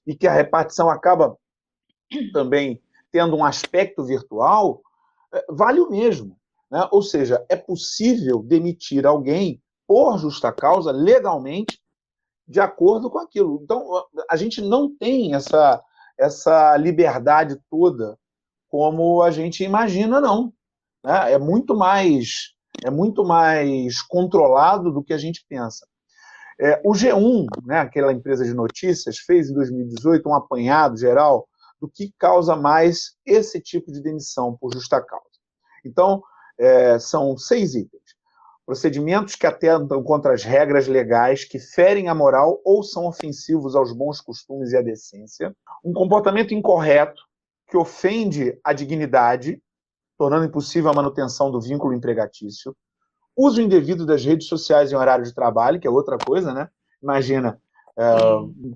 e 0.07 0.15
que 0.15 0.27
a 0.27 0.33
repartição 0.33 0.89
acaba 0.89 1.37
também 2.33 2.81
tendo 3.11 3.35
um 3.35 3.45
aspecto 3.45 4.03
virtual, 4.03 4.81
é, 5.31 5.45
vale 5.47 5.79
o 5.79 5.91
mesmo. 5.91 6.35
Né? 6.71 6.87
Ou 6.91 7.03
seja, 7.03 7.45
é 7.47 7.55
possível 7.55 8.41
demitir 8.41 9.05
alguém 9.05 9.61
por 9.87 10.17
justa 10.17 10.51
causa, 10.51 10.91
legalmente, 10.91 11.79
de 12.47 12.59
acordo 12.59 13.07
com 13.07 13.19
aquilo. 13.19 13.59
Então, 13.61 13.87
a 14.27 14.35
gente 14.35 14.59
não 14.59 14.91
tem 14.97 15.35
essa, 15.35 15.83
essa 16.17 16.75
liberdade 16.77 17.59
toda 17.69 18.17
como 18.67 19.21
a 19.21 19.29
gente 19.29 19.63
imagina, 19.63 20.19
não. 20.19 20.51
Né? 21.03 21.33
É 21.33 21.37
muito 21.37 21.75
mais 21.75 22.54
é 22.85 22.91
muito 22.91 23.25
mais 23.25 23.99
controlado 24.03 24.91
do 24.91 25.03
que 25.03 25.11
a 25.11 25.17
gente 25.17 25.43
pensa. 25.49 25.87
É, 26.59 26.79
o 26.85 26.93
G1, 26.93 27.47
né, 27.65 27.79
aquela 27.79 28.13
empresa 28.13 28.45
de 28.45 28.53
notícias, 28.53 29.17
fez 29.17 29.49
em 29.49 29.55
2018 29.55 30.29
um 30.29 30.35
apanhado 30.35 30.95
geral 30.95 31.47
do 31.81 31.89
que 31.89 32.13
causa 32.17 32.55
mais 32.55 33.15
esse 33.25 33.59
tipo 33.59 33.91
de 33.91 34.01
demissão 34.01 34.55
por 34.55 34.71
justa 34.71 35.01
causa. 35.01 35.25
Então, 35.83 36.21
é, 36.59 36.99
são 36.99 37.35
seis 37.35 37.73
itens. 37.73 38.03
Procedimentos 38.67 39.35
que 39.35 39.47
atentam 39.47 40.03
contra 40.03 40.33
as 40.33 40.43
regras 40.43 40.87
legais, 40.87 41.43
que 41.43 41.57
ferem 41.57 42.07
a 42.07 42.13
moral 42.13 42.61
ou 42.63 42.83
são 42.83 43.07
ofensivos 43.07 43.75
aos 43.75 43.91
bons 43.91 44.21
costumes 44.21 44.71
e 44.71 44.77
à 44.77 44.81
decência. 44.83 45.55
Um 45.83 45.91
comportamento 45.91 46.53
incorreto, 46.53 47.21
que 47.67 47.77
ofende 47.77 48.59
a 48.63 48.73
dignidade, 48.73 49.59
tornando 50.17 50.45
impossível 50.45 50.89
a 50.89 50.93
manutenção 50.93 51.51
do 51.51 51.61
vínculo 51.61 51.93
empregatício. 51.93 52.75
Uso 53.35 53.61
indevido 53.61 54.05
das 54.05 54.23
redes 54.23 54.47
sociais 54.47 54.91
em 54.91 54.95
horário 54.95 55.25
de 55.25 55.33
trabalho, 55.33 55.79
que 55.79 55.87
é 55.87 55.89
outra 55.89 56.17
coisa, 56.17 56.53
né? 56.53 56.69
Imagina, 57.01 57.59
é, 57.97 58.15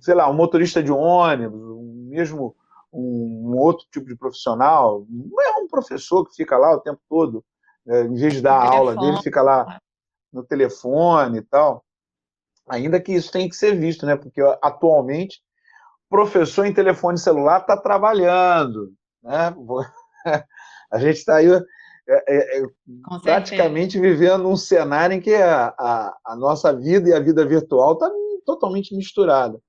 sei 0.02 0.14
lá, 0.14 0.30
um 0.30 0.34
motorista 0.34 0.84
de 0.84 0.92
ônibus, 0.92 1.62
mesmo 2.10 2.56
um, 2.92 3.52
um, 3.52 3.58
outro 3.58 3.86
tipo 3.92 4.08
de 4.08 4.16
profissional, 4.16 5.06
não 5.10 5.42
é 5.42 5.62
um 5.62 5.68
professor 5.68 6.26
que 6.28 6.36
fica 6.36 6.58
lá 6.58 6.76
o 6.76 6.82
tempo 6.82 7.00
todo, 7.10 7.44
é, 7.88 8.04
em 8.04 8.16
vez 8.16 8.34
de 8.34 8.42
dar 8.42 8.60
a 8.60 8.70
aula 8.70 8.96
dele, 8.96 9.22
fica 9.22 9.42
lá 9.42 9.80
no 10.32 10.44
telefone 10.44 11.40
e 11.40 11.42
tal. 11.42 11.84
Ainda 12.68 13.00
que 13.00 13.14
isso 13.14 13.32
tenha 13.32 13.50
que 13.50 13.56
ser 13.56 13.76
visto, 13.76 14.06
né? 14.06 14.16
Porque 14.16 14.42
atualmente, 14.62 15.42
professor 16.10 16.66
em 16.66 16.74
telefone 16.74 17.18
celular 17.18 17.62
está 17.62 17.76
trabalhando, 17.76 18.94
né? 19.24 19.54
A 20.92 20.98
gente 20.98 21.18
está 21.18 21.38
aí 21.38 21.48
é, 21.48 21.62
é, 22.08 22.62
é 22.62 22.64
praticamente 23.22 24.00
vivendo 24.00 24.48
um 24.48 24.56
cenário 24.56 25.16
em 25.16 25.22
que 25.22 25.34
a, 25.34 25.74
a, 25.78 26.18
a, 26.26 26.36
nossa 26.36 26.74
vida 26.74 27.10
e 27.10 27.14
a 27.14 27.20
vida 27.20 27.46
virtual 27.46 27.94
está 27.94 28.10
totalmente 28.46 28.96
misturada. 28.96 29.60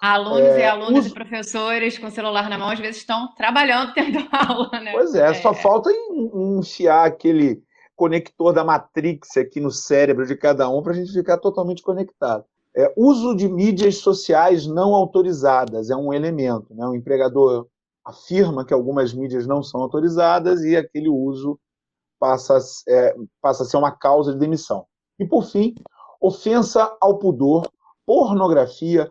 Alunos 0.00 0.40
é, 0.40 0.60
e 0.60 0.64
alunas 0.64 1.06
os... 1.06 1.10
e 1.10 1.14
professores 1.14 1.98
com 1.98 2.08
celular 2.08 2.48
na 2.48 2.56
mão, 2.56 2.68
às 2.68 2.78
vezes 2.78 2.98
estão 2.98 3.34
trabalhando, 3.36 3.92
tendo 3.94 4.18
aula, 4.30 4.80
né? 4.80 4.92
Pois 4.92 5.14
é, 5.14 5.34
só 5.34 5.50
é. 5.50 5.54
falta 5.54 5.90
enfiar 6.34 7.04
aquele, 7.04 7.60
conector 7.98 8.52
da 8.52 8.62
Matrix 8.62 9.36
aqui 9.36 9.60
no 9.60 9.72
cérebro 9.72 10.24
de 10.24 10.36
cada 10.36 10.70
um 10.70 10.80
para 10.80 10.92
a 10.92 10.94
gente 10.94 11.12
ficar 11.12 11.36
totalmente 11.36 11.82
conectado. 11.82 12.44
É, 12.74 12.94
uso 12.96 13.34
de 13.34 13.48
mídias 13.48 13.96
sociais 13.96 14.68
não 14.68 14.94
autorizadas 14.94 15.90
é 15.90 15.96
um 15.96 16.12
elemento. 16.12 16.72
Né? 16.72 16.86
O 16.86 16.94
empregador 16.94 17.66
afirma 18.08 18.64
que 18.64 18.72
algumas 18.72 19.12
mídias 19.12 19.46
não 19.46 19.62
são 19.62 19.82
autorizadas 19.82 20.62
e 20.62 20.74
aquele 20.74 21.10
uso 21.10 21.60
passa, 22.18 22.58
é, 22.88 23.14
passa 23.40 23.62
a 23.62 23.66
ser 23.66 23.76
uma 23.76 23.92
causa 23.92 24.32
de 24.32 24.38
demissão. 24.38 24.86
E, 25.18 25.26
por 25.26 25.44
fim, 25.44 25.74
ofensa 26.18 26.96
ao 27.00 27.18
pudor, 27.18 27.70
pornografia 28.06 29.10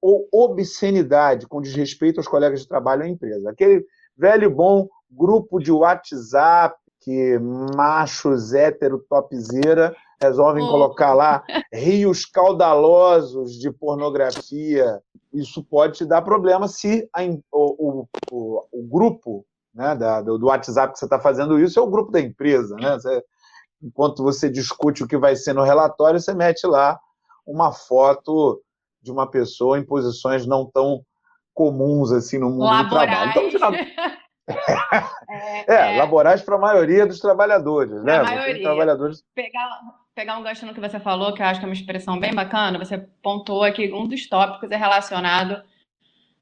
ou 0.00 0.28
obscenidade 0.32 1.48
com 1.48 1.60
desrespeito 1.60 2.20
aos 2.20 2.28
colegas 2.28 2.60
de 2.60 2.68
trabalho 2.68 3.02
à 3.02 3.08
empresa. 3.08 3.50
Aquele 3.50 3.84
velho 4.16 4.48
bom 4.48 4.88
grupo 5.10 5.58
de 5.58 5.72
WhatsApp 5.72 6.76
que 7.00 7.38
machos 7.74 8.52
hétero 8.52 9.04
topzeira 9.08 9.94
resolvem 10.20 10.64
oh. 10.64 10.68
colocar 10.68 11.14
lá 11.14 11.42
rios 11.72 12.24
caudalosos 12.24 13.58
de 13.58 13.70
pornografia. 13.70 15.00
Isso 15.32 15.62
pode 15.62 15.98
te 15.98 16.04
dar 16.04 16.22
problema 16.22 16.68
se 16.68 17.08
a, 17.12 17.22
o, 17.52 18.06
o, 18.30 18.66
o, 18.72 18.82
grupo 18.88 19.44
né, 19.74 19.94
da, 19.94 20.22
do, 20.22 20.38
do, 20.38 20.46
WhatsApp 20.46 20.92
que 20.92 20.98
você 20.98 21.04
está 21.04 21.18
fazendo 21.18 21.58
isso 21.58 21.78
é 21.78 21.82
o 21.82 21.90
grupo 21.90 22.10
da 22.10 22.20
empresa. 22.20 22.74
Né? 22.76 22.94
Você, 22.94 23.22
enquanto 23.82 24.22
você 24.22 24.48
discute 24.48 25.04
o 25.04 25.08
que 25.08 25.16
vai 25.16 25.36
ser 25.36 25.52
no 25.52 25.62
relatório, 25.62 26.18
você 26.18 26.34
mete 26.34 26.66
lá 26.66 26.98
uma 27.46 27.72
foto 27.72 28.60
de 29.02 29.12
uma 29.12 29.30
pessoa 29.30 29.78
em 29.78 29.84
posições 29.84 30.46
não 30.46 30.64
tão 30.66 31.04
comuns 31.54 32.12
assim 32.12 32.38
no 32.38 32.50
mundo 32.50 32.64
Laborais. 32.64 33.34
do 33.34 33.58
trabalho. 33.58 33.86
Então, 33.86 34.26
é, 35.68 35.74
é, 35.74 35.94
é, 35.94 35.98
laborais 35.98 36.42
para 36.42 36.56
a 36.56 36.60
maioria 36.60 37.06
dos 37.06 37.18
trabalhadores, 37.18 38.02
né? 38.02 38.22
Maioria. 38.22 38.62
Trabalhadores... 38.62 39.24
Pegar, 39.34 39.80
pegar 40.16 40.38
um 40.38 40.42
gancho 40.42 40.64
no 40.64 40.72
que 40.72 40.80
você 40.80 40.98
falou, 40.98 41.34
que 41.34 41.42
eu 41.42 41.46
acho 41.46 41.60
que 41.60 41.66
é 41.66 41.68
uma 41.68 41.74
expressão 41.74 42.18
bem 42.18 42.32
bacana, 42.32 42.78
você 42.78 42.96
pontuou 43.22 43.62
aqui 43.62 43.92
um 43.92 44.08
dos 44.08 44.26
tópicos 44.26 44.70
é 44.70 44.76
relacionado 44.76 45.62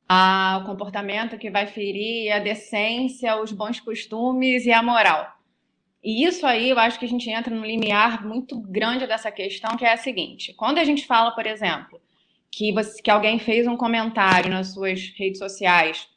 ao 0.09 0.64
comportamento 0.64 1.37
que 1.37 1.50
vai 1.50 1.66
ferir 1.66 2.31
a 2.33 2.38
decência, 2.38 3.37
os 3.43 3.50
bons 3.50 3.81
costumes 3.81 4.64
e 4.64 4.71
a 4.71 4.81
moral. 4.81 5.28
E 6.04 6.25
isso 6.25 6.47
aí 6.47 6.71
eu 6.71 6.78
acho 6.78 7.00
que 7.00 7.04
a 7.04 7.09
gente 7.09 7.28
entra 7.28 7.52
no 7.52 7.66
limiar 7.66 8.25
muito 8.25 8.61
grande 8.61 9.09
dessa 9.09 9.33
questão, 9.33 9.76
que 9.76 9.85
é 9.85 9.93
a 9.93 9.97
seguinte: 9.97 10.54
quando 10.54 10.78
a 10.78 10.85
gente 10.85 11.04
fala, 11.04 11.33
por 11.33 11.47
exemplo, 11.47 12.00
que, 12.52 12.73
você, 12.73 13.02
que 13.02 13.11
alguém 13.11 13.40
fez 13.40 13.66
um 13.66 13.76
comentário 13.76 14.50
nas 14.50 14.73
suas 14.73 15.12
redes 15.16 15.38
sociais 15.38 16.09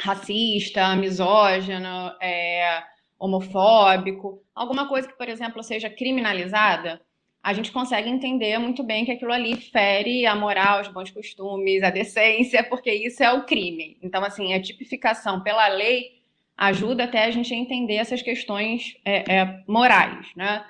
racista, 0.00 0.94
misógino, 0.96 2.12
é, 2.20 2.82
homofóbico, 3.24 4.42
alguma 4.54 4.88
coisa 4.88 5.08
que, 5.08 5.16
por 5.16 5.28
exemplo, 5.28 5.62
seja 5.62 5.88
criminalizada, 5.88 7.00
a 7.42 7.52
gente 7.52 7.72
consegue 7.72 8.08
entender 8.08 8.58
muito 8.58 8.82
bem 8.82 9.04
que 9.04 9.12
aquilo 9.12 9.32
ali 9.32 9.56
fere 9.56 10.24
a 10.26 10.34
moral, 10.34 10.80
os 10.80 10.88
bons 10.88 11.10
costumes, 11.10 11.82
a 11.82 11.90
decência, 11.90 12.64
porque 12.64 12.92
isso 12.92 13.22
é 13.22 13.32
o 13.32 13.44
crime. 13.44 13.98
Então, 14.02 14.24
assim, 14.24 14.54
a 14.54 14.62
tipificação 14.62 15.42
pela 15.42 15.68
lei 15.68 16.22
ajuda 16.56 17.04
até 17.04 17.24
a 17.24 17.30
gente 17.30 17.52
a 17.52 17.56
entender 17.56 17.96
essas 17.96 18.22
questões 18.22 18.96
é, 19.04 19.40
é, 19.40 19.62
morais, 19.66 20.28
né? 20.34 20.64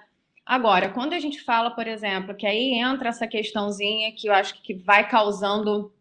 Agora, 0.45 0.91
quando 0.91 1.15
a 1.15 1.19
gente 1.19 1.41
fala, 1.41 1.71
por 1.71 1.87
exemplo, 1.87 2.35
que 2.35 2.47
aí 2.47 2.75
entra 2.75 3.09
essa 3.09 3.27
questãozinha 3.27 4.13
que 4.13 4.27
eu 4.27 4.35
acho 4.35 4.61
que 4.63 4.75
vai 4.75 5.09
causando 5.09 5.93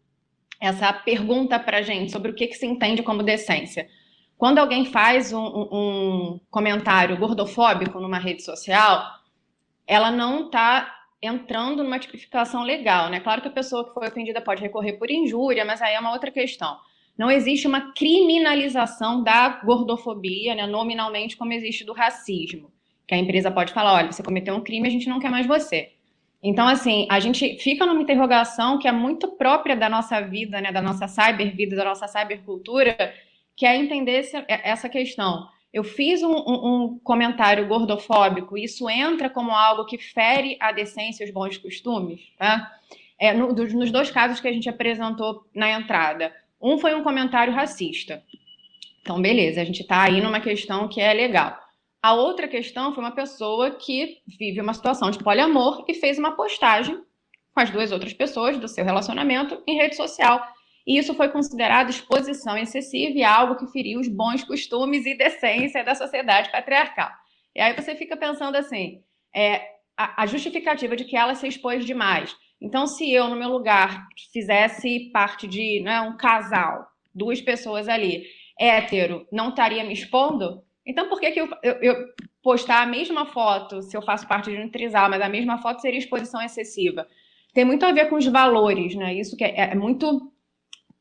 essa 0.60 0.92
pergunta 0.92 1.58
para 1.58 1.78
a 1.78 1.82
gente 1.82 2.12
sobre 2.12 2.30
o 2.30 2.34
que, 2.34 2.48
que 2.48 2.54
se 2.54 2.66
entende 2.66 3.02
como 3.02 3.22
decência. 3.22 3.88
Quando 4.44 4.58
alguém 4.58 4.84
faz 4.84 5.32
um, 5.32 5.40
um 5.42 6.40
comentário 6.50 7.16
gordofóbico 7.16 7.98
numa 7.98 8.18
rede 8.18 8.42
social, 8.42 9.02
ela 9.86 10.10
não 10.10 10.44
está 10.44 10.94
entrando 11.22 11.82
numa 11.82 11.98
tipificação 11.98 12.62
legal, 12.62 13.08
né? 13.08 13.20
Claro 13.20 13.40
que 13.40 13.48
a 13.48 13.50
pessoa 13.50 13.88
que 13.88 13.94
foi 13.94 14.06
ofendida 14.06 14.42
pode 14.42 14.60
recorrer 14.60 14.98
por 14.98 15.10
injúria, 15.10 15.64
mas 15.64 15.80
aí 15.80 15.94
é 15.94 15.98
uma 15.98 16.12
outra 16.12 16.30
questão. 16.30 16.76
Não 17.16 17.30
existe 17.30 17.66
uma 17.66 17.94
criminalização 17.94 19.22
da 19.22 19.48
gordofobia, 19.64 20.54
né, 20.54 20.66
nominalmente, 20.66 21.38
como 21.38 21.54
existe 21.54 21.82
do 21.82 21.94
racismo. 21.94 22.70
Que 23.06 23.14
a 23.14 23.18
empresa 23.18 23.50
pode 23.50 23.72
falar: 23.72 23.94
olha, 23.94 24.12
você 24.12 24.22
cometeu 24.22 24.54
um 24.54 24.62
crime, 24.62 24.86
a 24.86 24.90
gente 24.90 25.08
não 25.08 25.20
quer 25.20 25.30
mais 25.30 25.46
você. 25.46 25.92
Então, 26.42 26.68
assim, 26.68 27.06
a 27.10 27.18
gente 27.18 27.56
fica 27.60 27.86
numa 27.86 28.02
interrogação 28.02 28.78
que 28.78 28.86
é 28.86 28.92
muito 28.92 29.26
própria 29.38 29.74
da 29.74 29.88
nossa 29.88 30.20
vida, 30.20 30.60
né, 30.60 30.70
da 30.70 30.82
nossa 30.82 31.08
cybervida, 31.08 31.74
da 31.76 31.84
nossa 31.86 32.06
cybercultura, 32.06 32.94
que 33.56 33.66
é 33.66 33.76
entender 33.76 34.28
essa 34.48 34.88
questão. 34.88 35.48
Eu 35.72 35.82
fiz 35.82 36.22
um, 36.22 36.32
um, 36.32 36.66
um, 36.66 37.00
comentário 37.02 37.66
gordofóbico, 37.66 38.56
isso 38.56 38.88
entra 38.88 39.28
como 39.28 39.50
algo 39.50 39.84
que 39.84 39.98
fere 39.98 40.56
a 40.60 40.70
decência 40.70 41.24
e 41.24 41.26
os 41.26 41.32
bons 41.32 41.58
costumes, 41.58 42.20
tá? 42.38 42.70
É, 43.18 43.32
no, 43.32 43.52
dos, 43.52 43.72
nos 43.72 43.90
dois 43.90 44.10
casos 44.10 44.40
que 44.40 44.48
a 44.48 44.52
gente 44.52 44.68
apresentou 44.68 45.46
na 45.54 45.70
entrada. 45.70 46.34
Um 46.60 46.78
foi 46.78 46.94
um 46.94 47.02
comentário 47.02 47.52
racista. 47.52 48.22
Então, 49.00 49.20
beleza, 49.20 49.60
a 49.60 49.64
gente 49.64 49.82
está 49.82 50.02
aí 50.02 50.20
numa 50.20 50.40
questão 50.40 50.88
que 50.88 51.00
é 51.00 51.12
legal. 51.12 51.58
A 52.02 52.14
outra 52.14 52.46
questão 52.46 52.94
foi 52.94 53.02
uma 53.02 53.14
pessoa 53.14 53.70
que 53.70 54.18
vive 54.26 54.60
uma 54.60 54.74
situação 54.74 55.10
de 55.10 55.18
poliamor 55.18 55.84
e 55.88 55.94
fez 55.94 56.18
uma 56.18 56.32
postagem 56.32 57.02
com 57.54 57.60
as 57.60 57.70
duas 57.70 57.92
outras 57.92 58.12
pessoas 58.12 58.58
do 58.58 58.68
seu 58.68 58.84
relacionamento 58.84 59.62
em 59.66 59.76
rede 59.76 59.96
social. 59.96 60.42
E 60.86 60.98
isso 60.98 61.14
foi 61.14 61.28
considerado 61.28 61.90
exposição 61.90 62.56
excessiva 62.56 63.16
e 63.16 63.24
algo 63.24 63.56
que 63.56 63.72
feriu 63.72 64.00
os 64.00 64.08
bons 64.08 64.44
costumes 64.44 65.06
e 65.06 65.16
decência 65.16 65.82
da 65.82 65.94
sociedade 65.94 66.50
patriarcal. 66.52 67.10
E 67.54 67.60
aí 67.60 67.74
você 67.74 67.94
fica 67.94 68.16
pensando 68.16 68.56
assim, 68.56 69.02
é, 69.34 69.62
a, 69.96 70.22
a 70.22 70.26
justificativa 70.26 70.96
de 70.96 71.04
que 71.04 71.16
ela 71.16 71.34
se 71.34 71.46
expôs 71.46 71.84
demais. 71.84 72.36
Então, 72.60 72.86
se 72.86 73.10
eu, 73.12 73.28
no 73.28 73.36
meu 73.36 73.48
lugar, 73.48 74.06
fizesse 74.32 75.10
parte 75.12 75.46
de 75.46 75.80
né, 75.80 76.00
um 76.00 76.16
casal, 76.16 76.86
duas 77.14 77.40
pessoas 77.40 77.88
ali, 77.88 78.24
hétero, 78.58 79.26
não 79.30 79.50
estaria 79.50 79.84
me 79.84 79.92
expondo? 79.92 80.62
Então, 80.86 81.08
por 81.08 81.20
que, 81.20 81.30
que 81.30 81.40
eu, 81.40 81.48
eu, 81.62 81.74
eu, 81.74 81.96
postar 82.42 82.82
a 82.82 82.86
mesma 82.86 83.26
foto, 83.26 83.82
se 83.82 83.96
eu 83.96 84.02
faço 84.02 84.26
parte 84.28 84.50
de 84.50 84.56
um 84.58 84.70
trisal, 84.70 85.08
mas 85.08 85.22
a 85.22 85.28
mesma 85.28 85.58
foto 85.58 85.80
seria 85.80 85.98
exposição 85.98 86.42
excessiva? 86.42 87.06
Tem 87.54 87.64
muito 87.64 87.86
a 87.86 87.92
ver 87.92 88.08
com 88.08 88.16
os 88.16 88.26
valores, 88.26 88.94
né? 88.94 89.14
Isso 89.14 89.36
que 89.36 89.44
é, 89.44 89.70
é 89.70 89.74
muito 89.74 90.32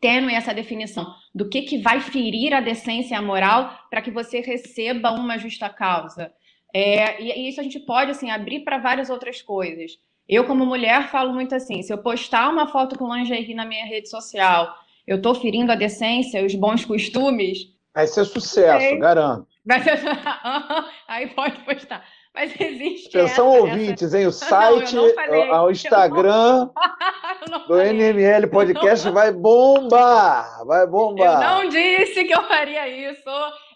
tênue 0.03 0.33
essa 0.33 0.53
definição 0.53 1.15
do 1.33 1.47
que, 1.47 1.61
que 1.61 1.77
vai 1.77 2.01
ferir 2.01 2.53
a 2.53 2.59
decência 2.59 3.15
e 3.15 3.17
a 3.17 3.21
moral 3.21 3.73
para 3.89 4.01
que 4.01 4.11
você 4.11 4.41
receba 4.41 5.11
uma 5.11 5.37
justa 5.37 5.69
causa. 5.69 6.29
É, 6.73 7.23
e, 7.23 7.47
isso 7.47 7.61
a 7.61 7.63
gente 7.63 7.79
pode 7.79 8.11
assim 8.11 8.29
abrir 8.29 8.65
para 8.65 8.77
várias 8.77 9.09
outras 9.09 9.41
coisas. 9.41 9.93
Eu, 10.27 10.43
como 10.43 10.65
mulher, 10.65 11.07
falo 11.07 11.33
muito 11.33 11.55
assim: 11.55 11.81
se 11.81 11.93
eu 11.93 11.97
postar 11.99 12.49
uma 12.49 12.67
foto 12.67 12.97
com 12.99 13.15
lingerie 13.15 13.55
na 13.55 13.65
minha 13.65 13.85
rede 13.85 14.09
social, 14.09 14.75
eu 15.07 15.17
estou 15.17 15.33
ferindo 15.33 15.71
a 15.71 15.75
decência, 15.75 16.41
e 16.41 16.45
os 16.45 16.55
bons 16.55 16.83
costumes. 16.83 17.69
Vai 17.95 18.07
ser 18.07 18.25
sucesso, 18.25 18.99
garanto. 18.99 19.47
Aí 21.07 21.27
pode 21.27 21.59
postar. 21.59 22.05
Mas 22.33 22.51
existe. 22.59 23.17
Atenção, 23.17 23.53
essa, 23.53 23.61
ouvintes, 23.61 24.07
essa... 24.07 24.19
hein? 24.19 24.27
O 24.27 24.31
site, 24.31 24.95
não, 24.95 25.65
o 25.65 25.71
Instagram 25.71 26.69
não... 27.49 27.67
do 27.67 27.79
NML 27.79 28.47
Podcast 28.47 29.09
vai 29.11 29.31
bombar! 29.31 30.65
Vai 30.65 30.87
bombar! 30.87 31.43
Eu 31.43 31.63
não 31.63 31.69
disse 31.69 32.23
que 32.23 32.33
eu 32.33 32.43
faria 32.43 32.87
isso. 32.87 33.29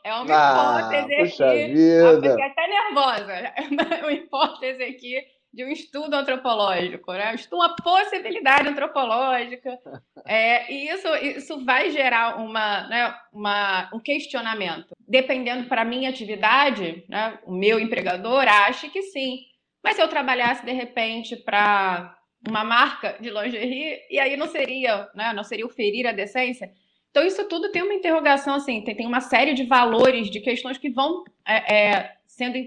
É 0.04 0.14
uma 0.14 0.26
ah, 0.30 0.80
hipótese 0.80 1.18
puxa 1.18 1.46
aqui. 1.48 1.68
Vida. 1.68 2.04
Eu 2.04 2.22
fiquei 2.22 2.46
até 2.46 2.68
nervosa. 2.68 3.54
Uma 4.02 4.12
hipótese 4.14 4.84
aqui 4.84 5.37
de 5.54 5.64
um 5.64 5.70
estudo 5.70 6.14
antropológico, 6.16 7.14
né? 7.14 7.36
Uma 7.52 7.76
possibilidade 7.76 8.68
antropológica. 8.68 9.78
É, 10.30 10.70
e 10.70 10.90
isso, 10.90 11.08
isso 11.16 11.64
vai 11.64 11.90
gerar 11.90 12.38
uma, 12.38 12.86
né, 12.90 13.16
uma, 13.32 13.90
um 13.94 14.00
questionamento. 14.00 14.94
Dependendo 15.08 15.70
para 15.70 15.84
a 15.84 15.86
minha 15.86 16.10
atividade, 16.10 17.06
né, 17.08 17.40
o 17.46 17.54
meu 17.54 17.80
empregador 17.80 18.46
acha 18.46 18.90
que 18.90 19.04
sim. 19.04 19.46
Mas 19.82 19.96
se 19.96 20.02
eu 20.02 20.08
trabalhasse, 20.10 20.66
de 20.66 20.74
repente, 20.74 21.38
para 21.38 22.14
uma 22.46 22.66
marca 22.66 23.16
de 23.22 23.30
lingerie, 23.30 24.02
e 24.12 24.20
aí 24.20 24.36
não 24.36 24.48
seria, 24.48 25.08
né, 25.16 25.32
não 25.32 25.46
seria 25.46 25.66
o 25.66 25.70
ferir 25.70 26.06
a 26.06 26.12
decência? 26.12 26.74
Então, 27.10 27.26
isso 27.26 27.48
tudo 27.48 27.72
tem 27.72 27.82
uma 27.82 27.94
interrogação, 27.94 28.56
assim, 28.56 28.84
tem, 28.84 28.96
tem 28.96 29.08
uma 29.08 29.22
série 29.22 29.54
de 29.54 29.64
valores, 29.64 30.30
de 30.30 30.42
questões 30.42 30.78
que 30.78 30.90
vão 30.90 31.24
é, 31.48 31.76
é, 31.76 32.16
sendo 32.28 32.58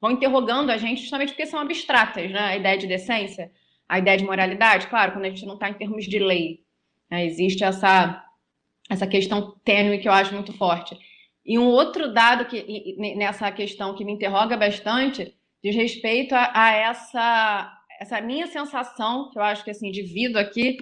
vão 0.00 0.12
interrogando 0.12 0.70
a 0.70 0.76
gente 0.76 1.00
justamente 1.00 1.30
porque 1.30 1.46
são 1.46 1.60
abstratas, 1.60 2.30
né? 2.30 2.40
A 2.40 2.56
ideia 2.56 2.78
de 2.78 2.86
decência, 2.86 3.52
a 3.88 3.98
ideia 3.98 4.16
de 4.16 4.24
moralidade, 4.24 4.86
claro, 4.86 5.12
quando 5.12 5.24
a 5.24 5.28
gente 5.28 5.44
não 5.44 5.54
está 5.54 5.68
em 5.68 5.74
termos 5.74 6.04
de 6.04 6.18
lei. 6.18 6.60
Né? 7.10 7.26
Existe 7.26 7.64
essa, 7.64 8.24
essa 8.88 9.06
questão 9.06 9.56
tênue 9.64 9.98
que 9.98 10.08
eu 10.08 10.12
acho 10.12 10.32
muito 10.32 10.52
forte. 10.52 10.96
E 11.44 11.58
um 11.58 11.66
outro 11.66 12.12
dado 12.12 12.44
que 12.44 12.96
nessa 13.16 13.50
questão 13.50 13.94
que 13.94 14.04
me 14.04 14.12
interroga 14.12 14.56
bastante 14.56 15.34
diz 15.62 15.74
respeito 15.74 16.34
a, 16.34 16.50
a 16.54 16.70
essa, 16.70 17.78
essa 18.00 18.20
minha 18.20 18.46
sensação, 18.46 19.30
que 19.30 19.38
eu 19.38 19.42
acho 19.42 19.64
que 19.64 19.70
assim, 19.70 19.90
divido 19.90 20.38
aqui, 20.38 20.78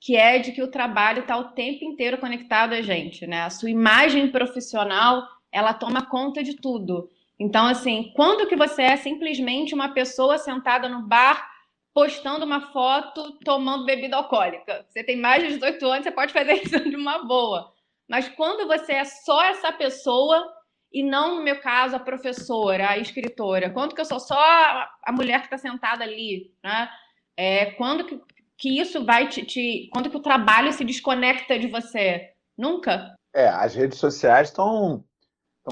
que 0.00 0.16
é 0.16 0.38
de 0.38 0.52
que 0.52 0.62
o 0.62 0.70
trabalho 0.70 1.20
está 1.20 1.36
o 1.36 1.52
tempo 1.52 1.84
inteiro 1.84 2.18
conectado 2.18 2.72
a 2.72 2.82
gente, 2.82 3.26
né? 3.26 3.42
A 3.42 3.50
sua 3.50 3.70
imagem 3.70 4.30
profissional, 4.30 5.26
ela 5.50 5.72
toma 5.74 6.06
conta 6.06 6.42
de 6.42 6.54
tudo. 6.54 7.08
Então, 7.38 7.66
assim, 7.66 8.12
quando 8.16 8.48
que 8.48 8.56
você 8.56 8.82
é 8.82 8.96
simplesmente 8.96 9.72
uma 9.72 9.94
pessoa 9.94 10.38
sentada 10.38 10.88
no 10.88 11.02
bar 11.02 11.48
postando 11.94 12.44
uma 12.44 12.72
foto 12.72 13.38
tomando 13.44 13.86
bebida 13.86 14.16
alcoólica? 14.16 14.84
Você 14.88 15.04
tem 15.04 15.16
mais 15.16 15.42
de 15.42 15.54
18 15.54 15.86
anos, 15.86 16.04
você 16.04 16.10
pode 16.10 16.32
fazer 16.32 16.54
isso 16.64 16.80
de 16.80 16.96
uma 16.96 17.24
boa. 17.24 17.72
Mas 18.08 18.28
quando 18.28 18.66
você 18.66 18.94
é 18.94 19.04
só 19.04 19.42
essa 19.44 19.70
pessoa 19.70 20.52
e 20.92 21.02
não, 21.02 21.36
no 21.36 21.44
meu 21.44 21.60
caso, 21.60 21.94
a 21.94 22.00
professora, 22.00 22.90
a 22.90 22.98
escritora, 22.98 23.70
quando 23.70 23.94
que 23.94 24.00
eu 24.00 24.06
sou 24.06 24.18
só 24.18 24.36
a 24.36 25.12
mulher 25.12 25.40
que 25.40 25.46
está 25.46 25.58
sentada 25.58 26.02
ali, 26.02 26.52
né? 26.64 26.88
É, 27.36 27.66
quando 27.72 28.04
que, 28.04 28.20
que 28.56 28.80
isso 28.80 29.04
vai 29.04 29.28
te, 29.28 29.44
te, 29.44 29.88
Quando 29.92 30.10
que 30.10 30.16
o 30.16 30.22
trabalho 30.22 30.72
se 30.72 30.84
desconecta 30.84 31.56
de 31.56 31.68
você? 31.68 32.32
Nunca? 32.56 33.14
É, 33.32 33.46
as 33.48 33.76
redes 33.76 33.98
sociais 33.98 34.48
estão 34.48 35.04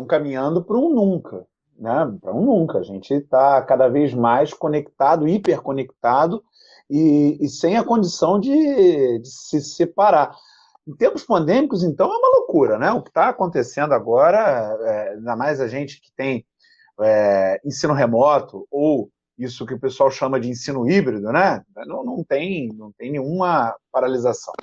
caminhando 0.07 0.63
para 0.63 0.77
um 0.77 0.91
nunca 0.91 1.45
né? 1.79 2.13
Para 2.21 2.33
um 2.33 2.45
nunca. 2.45 2.79
A 2.79 2.83
gente 2.83 3.13
está 3.15 3.61
cada 3.63 3.89
vez 3.89 4.15
mais 4.15 4.53
conectado, 4.53 5.29
hiperconectado 5.29 6.43
e, 6.91 7.39
e 7.41 7.49
sem 7.49 7.77
a 7.77 7.85
condição 7.85 8.39
de, 8.39 9.19
de, 9.19 9.29
se 9.29 9.61
separar. 9.61 10.35
Em 10.87 10.95
tempos 10.95 11.25
pandêmicos, 11.25 11.83
então, 11.83 12.13
é 12.13 12.17
uma 12.17 12.39
loucura, 12.39 12.79
né? 12.79 12.93
O 12.93 13.03
que 13.03 13.11
está 13.11 13.29
acontecendo 13.29 13.93
agora, 13.93 14.77
é, 14.83 15.11
ainda 15.15 15.35
mais 15.35 15.61
a 15.61 15.67
gente 15.67 16.01
que 16.01 16.13
tem 16.17 16.47
é, 17.01 17.61
ensino 17.65 17.93
remoto 17.93 18.67
ou 18.71 19.11
isso 19.39 19.67
que 19.67 19.75
o 19.75 19.81
pessoal 19.81 20.11
chama 20.11 20.41
de 20.41 20.49
ensino 20.49 20.89
híbrido, 20.89 21.31
né? 21.33 21.63
Não, 21.87 22.05
não, 22.05 22.25
tem, 22.25 22.69
não 22.69 22.93
tem 22.93 23.13
nenhuma 23.13 23.77
paralisação. 23.93 24.55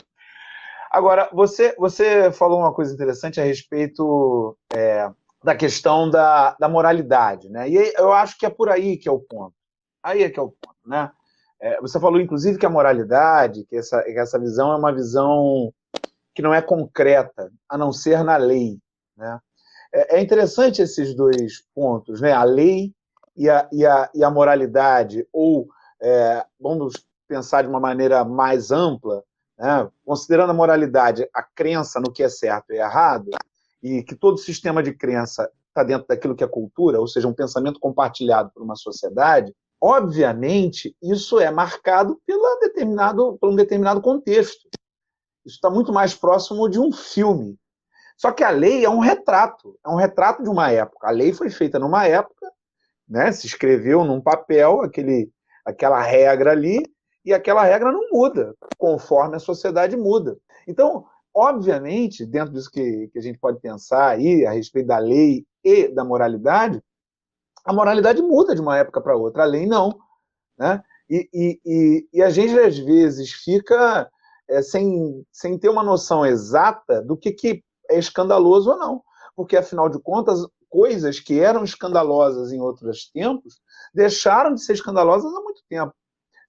Agora, 0.92 1.30
você, 1.34 1.76
você 1.78 2.32
falou 2.32 2.60
uma 2.60 2.74
coisa 2.74 2.94
interessante 2.94 3.40
a 3.40 3.44
respeito 3.44 4.58
é, 4.74 5.10
da 5.44 5.56
questão 5.56 6.10
da, 6.10 6.56
da 6.60 6.70
moralidade, 6.70 7.50
né? 7.50 7.70
E 7.70 7.94
eu 7.98 8.14
acho 8.14 8.38
que 8.38 8.46
é 8.46 8.50
por 8.50 8.70
aí 8.70 8.98
que 8.98 9.10
é 9.10 9.12
o 9.12 9.20
ponto. 9.20 9.54
Aí 10.02 10.24
é 10.24 10.30
que 10.30 10.40
é 10.40 10.44
o 10.44 10.50
ponto, 10.50 10.78
né? 10.86 11.12
É, 11.60 11.80
você 11.82 12.00
falou, 12.00 12.20
inclusive, 12.20 12.58
que 12.58 12.66
a 12.66 12.70
moralidade, 12.70 13.66
que 13.66 13.78
essa, 13.78 14.02
que 14.04 14.18
essa 14.18 14.40
visão 14.40 14.72
é 14.72 14.76
uma 14.76 14.94
visão 14.94 15.74
que 16.34 16.42
não 16.42 16.54
é 16.54 16.62
concreta, 16.62 17.52
a 17.70 17.78
não 17.78 17.92
ser 17.92 18.24
na 18.24 18.38
lei, 18.38 18.80
né? 19.18 19.40
É, 19.94 20.18
é 20.18 20.22
interessante 20.22 20.82
esses 20.82 21.16
dois 21.16 21.64
pontos, 21.76 22.22
né? 22.22 22.32
A 22.32 22.44
lei 22.44 22.94
e 23.36 23.50
a, 23.50 23.68
e 23.72 23.86
a, 23.86 24.10
e 24.14 24.24
a 24.24 24.30
moralidade, 24.30 25.28
ou 25.32 25.68
é, 26.02 26.46
vamos 26.60 27.06
pensar 27.28 27.64
de 27.64 27.70
uma 27.70 27.80
maneira 27.80 28.24
mais 28.24 28.72
ampla, 28.72 29.24
né? 29.58 29.90
considerando 30.06 30.52
a 30.52 30.54
moralidade 30.54 31.28
a 31.34 31.44
crença 31.44 32.00
no 32.00 32.12
que 32.12 32.24
é 32.24 32.30
certo 32.30 32.72
e 32.72 32.78
errado, 32.78 33.32
e 33.84 34.02
que 34.02 34.16
todo 34.16 34.38
sistema 34.38 34.82
de 34.82 34.94
crença 34.94 35.52
está 35.68 35.84
dentro 35.84 36.08
daquilo 36.08 36.36
que 36.36 36.44
é 36.44 36.48
cultura, 36.48 37.00
ou 37.00 37.08
seja, 37.08 37.28
um 37.28 37.34
pensamento 37.34 37.80
compartilhado 37.80 38.50
por 38.54 38.64
uma 38.64 38.76
sociedade, 38.76 39.54
obviamente 39.82 40.96
isso 41.02 41.40
é 41.40 41.52
marcado 41.52 42.20
pela 42.26 42.60
determinado, 42.62 43.38
por 43.40 43.50
um 43.50 43.56
determinado 43.56 44.02
contexto. 44.02 44.70
Isso 45.46 45.56
está 45.56 45.70
muito 45.70 45.92
mais 45.92 46.16
próximo 46.16 46.70
de 46.70 46.80
um 46.80 46.94
filme. 46.94 47.60
Só 48.16 48.32
que 48.32 48.44
a 48.44 48.50
lei 48.50 48.86
é 48.86 48.90
um 48.90 49.00
retrato, 49.00 49.78
é 49.86 49.90
um 49.90 49.96
retrato 49.96 50.42
de 50.42 50.50
uma 50.50 50.72
época. 50.72 51.08
A 51.08 51.12
lei 51.12 51.34
foi 51.34 51.50
feita 51.50 51.78
numa 51.78 52.08
época, 52.08 52.50
né, 53.10 53.32
se 53.34 53.48
escreveu 53.48 54.06
num 54.06 54.22
papel 54.22 54.82
aquele, 54.82 55.30
aquela 55.66 56.02
regra 56.02 56.52
ali, 56.52 56.82
e 57.26 57.34
aquela 57.34 57.64
regra 57.64 57.92
não 57.92 58.10
muda 58.12 58.54
conforme 58.78 59.36
a 59.36 59.40
sociedade 59.40 59.96
muda. 59.96 60.38
Então, 60.68 61.06
obviamente, 61.34 62.26
dentro 62.26 62.54
disso 62.54 62.70
que, 62.70 63.08
que 63.08 63.20
a 63.20 63.22
gente 63.22 63.40
pode 63.40 63.60
pensar 63.60 64.10
aí 64.10 64.46
a 64.46 64.52
respeito 64.52 64.88
da 64.88 65.00
lei 65.00 65.46
e 65.64 65.88
da 65.88 66.04
moralidade, 66.04 66.82
a 67.66 67.74
moralidade 67.74 68.22
muda 68.22 68.54
de 68.54 68.62
uma 68.62 68.78
época 68.78 69.02
para 69.02 69.16
outra, 69.16 69.44
a 69.44 69.46
lei 69.46 69.66
não. 69.66 69.98
Né? 70.58 70.84
E, 71.10 71.30
e, 71.34 71.62
e, 71.66 72.10
e, 72.14 72.22
a 72.22 72.30
gente, 72.30 72.58
às 72.60 72.78
vezes, 72.78 73.32
fica 73.32 74.10
é, 74.50 74.62
sem, 74.62 75.26
sem 75.32 75.58
ter 75.58 75.70
uma 75.70 75.84
noção 75.84 76.26
exata 76.26 77.02
do 77.02 77.18
que, 77.18 77.32
que 77.32 77.64
é 77.90 77.98
escandaloso 77.98 78.72
ou 78.72 78.78
não. 78.78 79.04
Porque, 79.36 79.58
afinal 79.58 79.90
de 79.90 80.00
contas, 80.00 80.46
coisas 80.70 81.20
que 81.20 81.40
eram 81.40 81.64
escandalosas 81.64 82.52
em 82.52 82.60
outros 82.60 83.10
tempos 83.12 83.60
deixaram 83.94 84.54
de 84.54 84.64
ser 84.64 84.74
escandalosas 84.74 85.34
há 85.34 85.42
muito 85.42 85.62
tempo. 85.70 85.94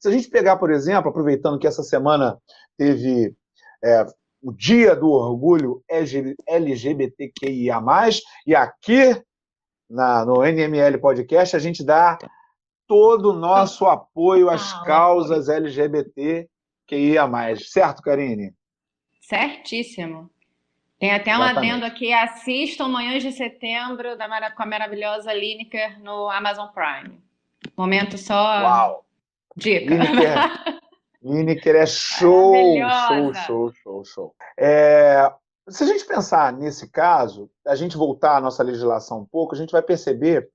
Se 0.01 0.09
a 0.09 0.11
gente 0.11 0.29
pegar, 0.29 0.57
por 0.57 0.71
exemplo, 0.71 1.09
aproveitando 1.11 1.59
que 1.59 1.67
essa 1.67 1.83
semana 1.83 2.39
teve 2.77 3.35
é, 3.83 4.07
o 4.45 4.53
Dia 4.53 4.95
do 4.95 5.11
Orgulho 5.11 5.83
LGBTQIA+, 6.47 7.81
e 8.47 8.55
aqui 8.55 9.21
na, 9.89 10.23
no 10.27 10.45
NML 10.45 10.99
Podcast 10.99 11.57
a 11.57 11.59
gente 11.59 11.83
dá 11.83 12.19
todo 12.87 13.31
o 13.31 13.33
nosso 13.33 13.87
apoio 13.87 14.51
às 14.51 14.75
ah, 14.75 14.85
causas 14.85 15.49
LGBTQIA+. 15.49 16.47
Certo, 17.57 18.03
Karine? 18.03 18.53
Certíssimo. 19.23 20.31
Tem 20.99 21.13
até 21.13 21.33
um 21.33 21.43
Exatamente. 21.43 21.71
adendo 21.71 21.87
aqui, 21.87 22.13
assistam 22.13 22.89
Manhãs 22.89 23.23
de 23.23 23.33
Setembro 23.33 24.15
da, 24.17 24.51
com 24.51 24.63
a 24.63 24.67
maravilhosa 24.67 25.33
Lineker 25.33 25.99
no 26.03 26.29
Amazon 26.29 26.69
Prime. 26.69 27.19
Momento 27.75 28.19
só... 28.19 28.63
Uau! 28.63 29.05
Dica. 29.57 29.95
Lineker, 29.95 30.81
Lineker 31.25 31.75
é 31.75 31.87
show, 31.87 32.55
show, 33.09 33.35
show, 33.35 33.73
show, 33.73 34.05
show. 34.05 34.35
É, 34.59 35.33
se 35.69 35.83
a 35.83 35.87
gente 35.87 36.05
pensar 36.05 36.53
nesse 36.53 36.91
caso, 36.91 37.51
a 37.67 37.75
gente 37.75 37.97
voltar 37.97 38.37
à 38.37 38.41
nossa 38.41 38.63
legislação 38.63 39.21
um 39.21 39.25
pouco, 39.25 39.55
a 39.55 39.59
gente 39.59 39.73
vai 39.73 39.81
perceber 39.81 40.51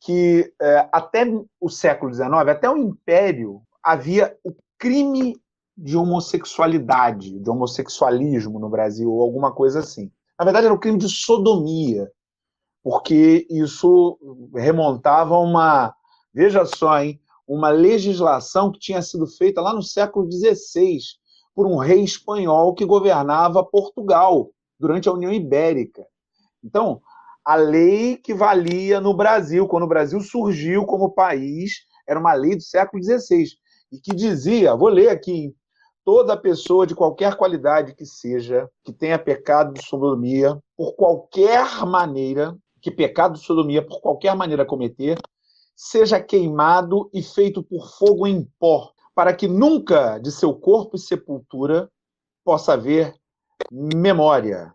que 0.00 0.52
é, 0.60 0.88
até 0.92 1.24
o 1.58 1.70
século 1.70 2.12
XIX, 2.12 2.30
até 2.48 2.68
o 2.68 2.76
Império, 2.76 3.62
havia 3.82 4.36
o 4.44 4.54
crime 4.78 5.40
de 5.76 5.96
homossexualidade, 5.96 7.38
de 7.38 7.50
homossexualismo 7.50 8.58
no 8.58 8.68
Brasil, 8.68 9.10
ou 9.10 9.22
alguma 9.22 9.50
coisa 9.52 9.80
assim. 9.80 10.10
Na 10.38 10.44
verdade, 10.44 10.66
era 10.66 10.74
o 10.74 10.78
crime 10.78 10.98
de 10.98 11.08
sodomia, 11.08 12.10
porque 12.82 13.46
isso 13.50 14.18
remontava 14.54 15.34
a 15.34 15.38
uma. 15.38 15.94
Veja 16.32 16.66
só, 16.66 17.00
hein? 17.00 17.20
Uma 17.54 17.70
legislação 17.70 18.70
que 18.70 18.78
tinha 18.78 19.02
sido 19.02 19.26
feita 19.26 19.60
lá 19.60 19.74
no 19.74 19.82
século 19.82 20.30
XVI 20.30 20.98
por 21.52 21.66
um 21.66 21.76
rei 21.76 22.04
espanhol 22.04 22.74
que 22.74 22.84
governava 22.84 23.64
Portugal 23.64 24.50
durante 24.78 25.08
a 25.08 25.12
União 25.12 25.32
Ibérica. 25.32 26.06
Então, 26.62 27.02
a 27.44 27.56
lei 27.56 28.16
que 28.16 28.32
valia 28.32 29.00
no 29.00 29.12
Brasil, 29.12 29.66
quando 29.66 29.82
o 29.82 29.88
Brasil 29.88 30.20
surgiu 30.20 30.86
como 30.86 31.12
país, 31.12 31.72
era 32.08 32.20
uma 32.20 32.34
lei 32.34 32.54
do 32.54 32.62
século 32.62 33.02
XVI 33.02 33.46
e 33.90 33.98
que 33.98 34.14
dizia, 34.14 34.76
vou 34.76 34.88
ler 34.88 35.08
aqui, 35.08 35.52
toda 36.04 36.36
pessoa 36.36 36.86
de 36.86 36.94
qualquer 36.94 37.34
qualidade 37.34 37.96
que 37.96 38.06
seja, 38.06 38.68
que 38.84 38.92
tenha 38.92 39.18
pecado 39.18 39.74
de 39.74 39.84
sodomia, 39.84 40.56
por 40.76 40.94
qualquer 40.94 41.84
maneira, 41.84 42.56
que 42.80 42.92
pecado 42.92 43.34
de 43.34 43.44
sodomia 43.44 43.84
por 43.84 44.00
qualquer 44.00 44.36
maneira 44.36 44.64
cometer, 44.64 45.18
seja 45.82 46.20
queimado 46.20 47.08
e 47.10 47.22
feito 47.22 47.62
por 47.62 47.90
fogo 47.96 48.26
em 48.26 48.46
pó, 48.58 48.92
para 49.14 49.32
que 49.32 49.48
nunca 49.48 50.18
de 50.18 50.30
seu 50.30 50.52
corpo 50.52 50.96
e 50.96 50.98
sepultura 50.98 51.90
possa 52.44 52.74
haver 52.74 53.14
memória, 53.72 54.74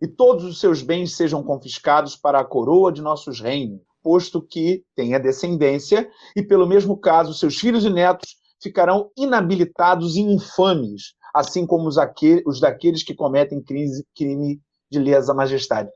e 0.00 0.06
todos 0.06 0.44
os 0.44 0.60
seus 0.60 0.80
bens 0.80 1.16
sejam 1.16 1.42
confiscados 1.42 2.14
para 2.14 2.38
a 2.38 2.44
coroa 2.44 2.92
de 2.92 3.02
nossos 3.02 3.40
reinos, 3.40 3.80
posto 4.00 4.40
que 4.40 4.84
tenha 4.94 5.18
descendência, 5.18 6.08
e 6.36 6.42
pelo 6.42 6.68
mesmo 6.68 6.96
caso 6.96 7.34
seus 7.34 7.58
filhos 7.58 7.84
e 7.84 7.90
netos 7.90 8.36
ficarão 8.62 9.10
inabilitados 9.18 10.14
e 10.14 10.20
infames, 10.20 11.14
assim 11.34 11.66
como 11.66 11.88
os, 11.88 11.98
aquele, 11.98 12.44
os 12.46 12.60
daqueles 12.60 13.02
que 13.02 13.12
cometem 13.12 13.60
crime, 13.60 14.04
crime 14.14 14.60
de 14.88 15.00
lesa 15.00 15.34
majestade. 15.34 15.90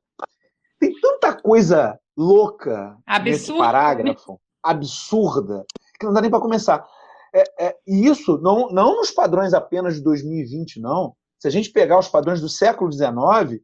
Tem 0.81 0.93
tanta 1.01 1.33
coisa 1.33 1.97
louca 2.17 2.99
Absurdo. 3.07 3.31
nesse 3.31 3.57
parágrafo 3.57 4.41
absurda 4.71 5.65
que 5.99 6.07
não 6.07 6.13
dá 6.13 6.21
nem 6.21 6.31
para 6.31 6.41
começar. 6.41 6.87
É, 7.35 7.67
é, 7.67 7.77
e 7.87 8.07
isso 8.07 8.39
não, 8.39 8.69
não 8.71 8.97
nos 8.97 9.11
padrões 9.11 9.53
apenas 9.53 9.97
de 9.97 10.03
2020, 10.03 10.81
não. 10.81 11.15
Se 11.39 11.49
a 11.49 11.51
gente 11.51 11.71
pegar 11.71 11.99
os 11.99 12.09
padrões 12.09 12.41
do 12.41 12.49
século 12.49 12.91
XIX, 12.91 13.61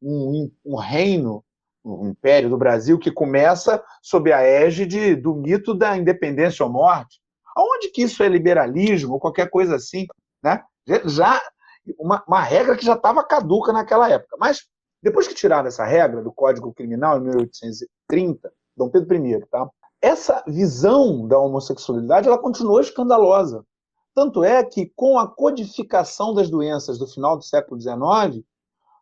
um, 0.00 0.50
um 0.64 0.76
reino, 0.76 1.44
um 1.84 2.08
império 2.08 2.48
do 2.48 2.56
Brasil 2.56 2.98
que 2.98 3.10
começa 3.10 3.82
sob 4.02 4.32
a 4.32 4.40
égide 4.40 5.16
do 5.16 5.34
mito 5.34 5.74
da 5.74 5.96
independência 5.96 6.64
ou 6.64 6.70
morte. 6.70 7.20
Aonde 7.56 7.90
que 7.90 8.02
isso 8.02 8.22
é 8.22 8.28
liberalismo 8.28 9.14
ou 9.14 9.20
qualquer 9.20 9.50
coisa 9.50 9.76
assim, 9.76 10.06
né? 10.42 10.62
Já 11.06 11.40
uma, 11.98 12.22
uma 12.26 12.40
regra 12.40 12.76
que 12.76 12.84
já 12.84 12.94
estava 12.94 13.24
caduca 13.24 13.72
naquela 13.72 14.08
época. 14.08 14.36
Mas 14.38 14.66
depois 15.02 15.26
que 15.26 15.34
tiraram 15.34 15.68
essa 15.68 15.84
regra 15.84 16.22
do 16.22 16.32
Código 16.32 16.72
Criminal 16.72 17.18
em 17.18 17.24
1830, 17.24 18.52
Dom 18.76 18.88
Pedro 18.90 19.26
I, 19.26 19.44
tá? 19.46 19.68
Essa 20.00 20.42
visão 20.46 21.26
da 21.26 21.38
homossexualidade 21.38 22.28
ela 22.28 22.38
continuou 22.38 22.80
escandalosa. 22.80 23.64
Tanto 24.14 24.42
é 24.42 24.64
que, 24.64 24.90
com 24.96 25.18
a 25.18 25.28
codificação 25.28 26.34
das 26.34 26.50
doenças 26.50 26.98
do 26.98 27.06
final 27.06 27.36
do 27.36 27.44
século 27.44 27.80
XIX, 27.80 28.44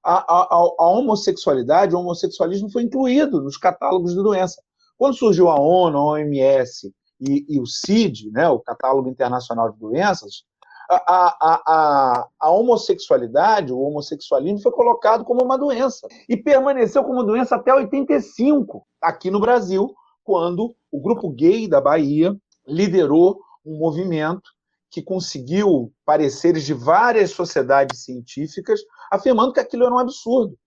a, 0.04 0.14
a, 0.14 0.48
a, 0.78 0.88
homossexualidade, 0.88 1.94
o 1.94 1.98
homossexualismo 1.98 2.70
foi 2.70 2.82
incluído 2.82 3.40
nos 3.42 3.56
catálogos 3.56 4.14
de 4.14 4.22
doença. 4.22 4.62
Quando 4.96 5.16
surgiu 5.16 5.48
a 5.48 5.58
ONU, 5.58 5.98
a 5.98 6.04
OMS 6.04 6.92
e, 7.20 7.44
e 7.48 7.60
o 7.60 7.66
CID, 7.66 8.30
né, 8.30 8.48
o 8.48 8.60
Catálogo 8.60 9.08
Internacional 9.08 9.72
de 9.72 9.78
Doenças, 9.78 10.44
a, 10.88 11.36
a, 11.40 12.28
a, 12.40 12.50
homossexualidade, 12.50 13.72
o 13.72 13.80
homossexualismo 13.80 14.60
foi 14.60 14.70
colocado 14.70 15.24
como 15.24 15.42
uma 15.42 15.58
doença 15.58 16.06
e 16.28 16.36
permaneceu 16.36 17.02
como 17.02 17.24
doença 17.24 17.56
até 17.56 17.74
85, 17.74 18.86
aqui 19.02 19.30
no 19.30 19.40
Brasil, 19.40 19.92
quando 20.26 20.76
o 20.90 21.00
grupo 21.00 21.30
gay 21.30 21.68
da 21.68 21.80
Bahia 21.80 22.36
liderou 22.66 23.40
um 23.64 23.78
movimento 23.78 24.50
que 24.90 25.00
conseguiu 25.00 25.92
pareceres 26.04 26.64
de 26.64 26.74
várias 26.74 27.30
sociedades 27.30 28.02
científicas 28.02 28.80
afirmando 29.10 29.52
que 29.52 29.60
aquilo 29.60 29.84
era 29.84 29.94
um 29.94 30.00
absurdo. 30.00 30.58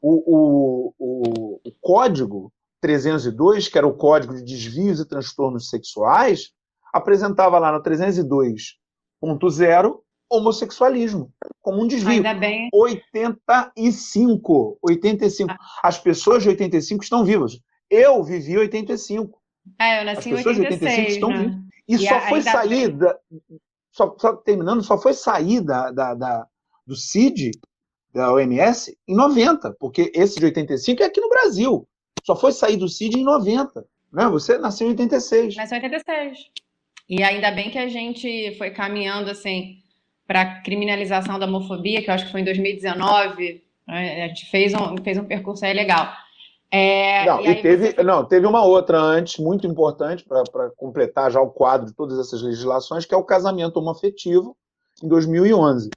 O, 0.00 0.22
o, 0.26 0.94
o, 0.98 1.60
o 1.62 1.70
código 1.82 2.50
302, 2.80 3.68
que 3.68 3.76
era 3.76 3.86
o 3.86 3.94
código 3.94 4.34
de 4.34 4.42
desvios 4.42 4.98
e 5.00 5.06
transtornos 5.06 5.68
sexuais, 5.68 6.52
apresentava 6.92 7.58
lá 7.58 7.72
no 7.72 7.82
302.0 7.82 10.00
homossexualismo 10.30 11.30
como 11.60 11.82
um 11.82 11.86
desvio. 11.86 12.12
Ainda 12.12 12.32
bem. 12.34 12.70
85, 12.72 14.78
85. 14.82 15.50
Ah. 15.50 15.58
As 15.82 15.98
pessoas 15.98 16.42
de 16.42 16.48
85 16.48 17.04
estão 17.04 17.22
vivas. 17.24 17.60
Eu 17.90 18.22
vivi 18.22 18.56
85. 18.56 19.38
É, 19.78 20.00
eu 20.00 20.04
nasci 20.04 20.32
As 20.32 20.36
pessoas 20.36 20.58
em 20.58 20.62
86, 20.62 20.96
de 20.96 21.02
85 21.02 21.10
estão 21.10 21.30
né? 21.30 21.38
vivas. 21.38 21.64
E, 21.86 21.94
e 21.94 22.08
só 22.08 22.20
foi 22.20 22.42
sair 22.42 22.88
da, 22.88 23.18
só, 23.90 24.16
só, 24.18 24.36
terminando, 24.36 24.82
só 24.82 24.98
foi 24.98 25.14
sair 25.14 25.60
da, 25.60 25.90
da, 25.90 26.14
da, 26.14 26.46
do 26.86 26.96
CID, 26.96 27.52
da 28.12 28.32
OMS, 28.32 28.96
em 29.06 29.14
90, 29.14 29.76
porque 29.78 30.10
esse 30.14 30.38
de 30.38 30.46
85 30.46 31.02
é 31.02 31.06
aqui 31.06 31.20
no 31.20 31.28
Brasil. 31.28 31.86
Só 32.24 32.34
foi 32.34 32.52
sair 32.52 32.76
do 32.76 32.88
CID 32.88 33.18
em 33.18 33.24
90. 33.24 33.84
Né? 34.12 34.26
Você 34.28 34.58
nasceu 34.58 34.86
em 34.86 34.90
86. 34.90 35.56
Nasceu 35.56 35.78
em 35.78 35.82
86. 35.82 36.38
E 37.08 37.22
ainda 37.22 37.50
bem 37.50 37.70
que 37.70 37.78
a 37.78 37.88
gente 37.88 38.56
foi 38.56 38.70
caminhando 38.70 39.30
assim 39.30 39.78
para 40.26 40.40
a 40.40 40.62
criminalização 40.62 41.38
da 41.38 41.46
homofobia, 41.46 42.02
que 42.02 42.08
eu 42.08 42.14
acho 42.14 42.26
que 42.26 42.32
foi 42.32 42.40
em 42.40 42.44
2019. 42.44 43.62
Né? 43.86 44.24
A 44.24 44.28
gente 44.28 44.46
fez 44.50 44.72
um, 44.74 44.96
fez 45.02 45.18
um 45.18 45.24
percurso 45.24 45.64
aí 45.64 45.74
legal. 45.74 46.12
É, 46.76 47.24
não, 47.24 47.40
e, 47.40 47.50
e 47.50 47.62
teve, 47.62 47.92
você... 47.92 48.02
não, 48.02 48.24
teve 48.24 48.46
uma 48.48 48.64
outra 48.64 48.98
antes, 48.98 49.38
muito 49.38 49.64
importante, 49.64 50.24
para 50.24 50.70
completar 50.76 51.30
já 51.30 51.40
o 51.40 51.48
quadro 51.50 51.86
de 51.86 51.94
todas 51.94 52.18
essas 52.18 52.42
legislações, 52.42 53.06
que 53.06 53.14
é 53.14 53.16
o 53.16 53.22
casamento 53.22 53.76
homoafetivo, 53.76 54.56
em 55.00 55.06
2011. 55.06 55.90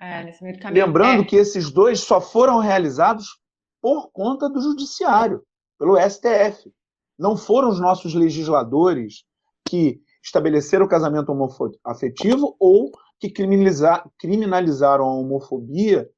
É, 0.00 0.32
Lembrando 0.70 1.22
é. 1.22 1.24
que 1.24 1.34
esses 1.34 1.68
dois 1.68 1.98
só 1.98 2.20
foram 2.20 2.58
realizados 2.58 3.40
por 3.82 4.12
conta 4.12 4.48
do 4.48 4.60
judiciário, 4.60 5.42
pelo 5.76 5.98
STF. 5.98 6.72
Não 7.18 7.36
foram 7.36 7.68
os 7.68 7.80
nossos 7.80 8.14
legisladores 8.14 9.24
que 9.66 10.00
estabeleceram 10.22 10.86
o 10.86 10.88
casamento 10.88 11.32
homoafetivo 11.32 12.54
ou 12.60 12.92
que 13.18 13.28
criminalizaram 13.28 15.04
a 15.06 15.14
homofobia 15.14 16.08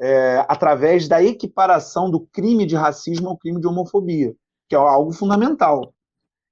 é, 0.00 0.44
através 0.48 1.06
da 1.06 1.22
equiparação 1.22 2.10
do 2.10 2.20
crime 2.20 2.64
de 2.64 2.74
racismo 2.74 3.28
ao 3.28 3.36
crime 3.36 3.60
de 3.60 3.66
homofobia, 3.66 4.34
que 4.68 4.74
é 4.74 4.78
algo 4.78 5.12
fundamental. 5.12 5.94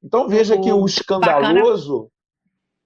Então 0.03 0.29
veja 0.29 0.61
que 0.61 0.71
o 0.71 0.85
escandaloso, 0.85 1.95
Bacana. 1.95 2.11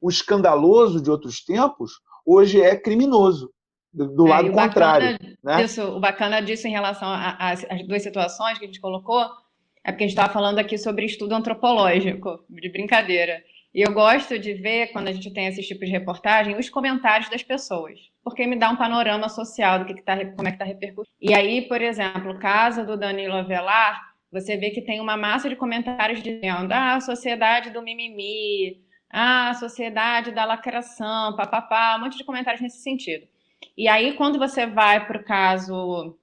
o 0.01 0.09
escandaloso 0.09 1.03
de 1.03 1.11
outros 1.11 1.45
tempos, 1.45 2.01
hoje 2.25 2.61
é 2.61 2.77
criminoso 2.77 3.53
do 3.93 4.27
é, 4.27 4.31
lado 4.31 4.53
contrário. 4.53 5.19
Né? 5.43 5.63
Disso, 5.63 5.83
o 5.83 6.01
bacana 6.01 6.41
disso 6.41 6.67
em 6.67 6.71
relação 6.71 7.09
às 7.11 7.67
duas 7.87 8.03
situações 8.03 8.59
que 8.59 8.65
a 8.65 8.69
gente 8.69 8.81
colocou 8.81 9.23
é 9.85 9.91
porque 9.91 10.05
a 10.05 10.07
gente 10.07 10.17
estava 10.17 10.33
falando 10.33 10.61
aqui 10.61 10.79
sobre 10.79 11.05
estudo 11.05 11.35
antropológico, 11.35 12.45
de 12.49 12.71
brincadeira. 12.71 13.43
E 13.75 13.83
eu 13.83 13.93
gosto 13.93 14.39
de 14.39 14.55
ver, 14.55 14.93
quando 14.93 15.09
a 15.09 15.13
gente 15.13 15.33
tem 15.33 15.47
esse 15.47 15.61
tipo 15.63 15.85
de 15.85 15.91
reportagem, 15.91 16.57
os 16.57 16.71
comentários 16.71 17.29
das 17.29 17.43
pessoas, 17.43 17.99
porque 18.23 18.47
me 18.47 18.57
dá 18.57 18.71
um 18.71 18.77
panorama 18.77 19.29
social 19.29 19.81
do 19.81 19.85
que, 19.85 19.95
que 19.95 20.03
tá, 20.03 20.17
como 20.37 20.49
é 20.49 20.53
que 20.53 20.57
está 20.57 20.65
repercutindo. 20.65 21.17
E 21.21 21.35
aí, 21.35 21.63
por 21.63 21.81
exemplo, 21.81 22.33
o 22.33 22.39
caso 22.39 22.87
do 22.87 22.97
Danilo 22.97 23.35
Avelar, 23.35 24.13
você 24.31 24.57
vê 24.57 24.71
que 24.71 24.81
tem 24.81 25.01
uma 25.01 25.17
massa 25.17 25.49
de 25.49 25.57
comentários 25.57 26.23
dizendo 26.23 26.73
ah, 26.73 26.95
a 26.95 27.01
sociedade 27.01 27.71
do 27.71 27.83
mimimi, 27.83 28.81
ah, 29.11 29.51
a 29.51 29.55
sociedade 29.55 30.33
da 30.33 30.45
lacração, 30.45 31.37
papapá, 31.37 31.97
um 31.97 32.05
monte 32.05 32.17
de 32.17 32.25
comentários 32.25 32.63
nesse 32.63 32.83
sentido. 32.83 33.27
E 33.77 33.89
aí, 33.89 34.15
quando 34.15 34.39
você 34.39 34.67
vai 34.67 35.07
para 35.07 35.21
o 35.21 35.25
caso 35.25 36.17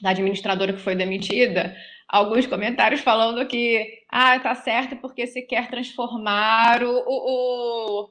da 0.00 0.10
administradora 0.10 0.72
que 0.72 0.80
foi 0.80 0.94
demitida, 0.94 1.74
alguns 2.08 2.46
comentários 2.46 3.00
falando 3.00 3.46
que 3.46 4.02
ah, 4.08 4.38
tá 4.40 4.54
certo 4.54 4.96
porque 4.96 5.26
se 5.26 5.42
quer 5.42 5.68
transformar 5.68 6.82
o, 6.82 7.02
o, 7.06 8.10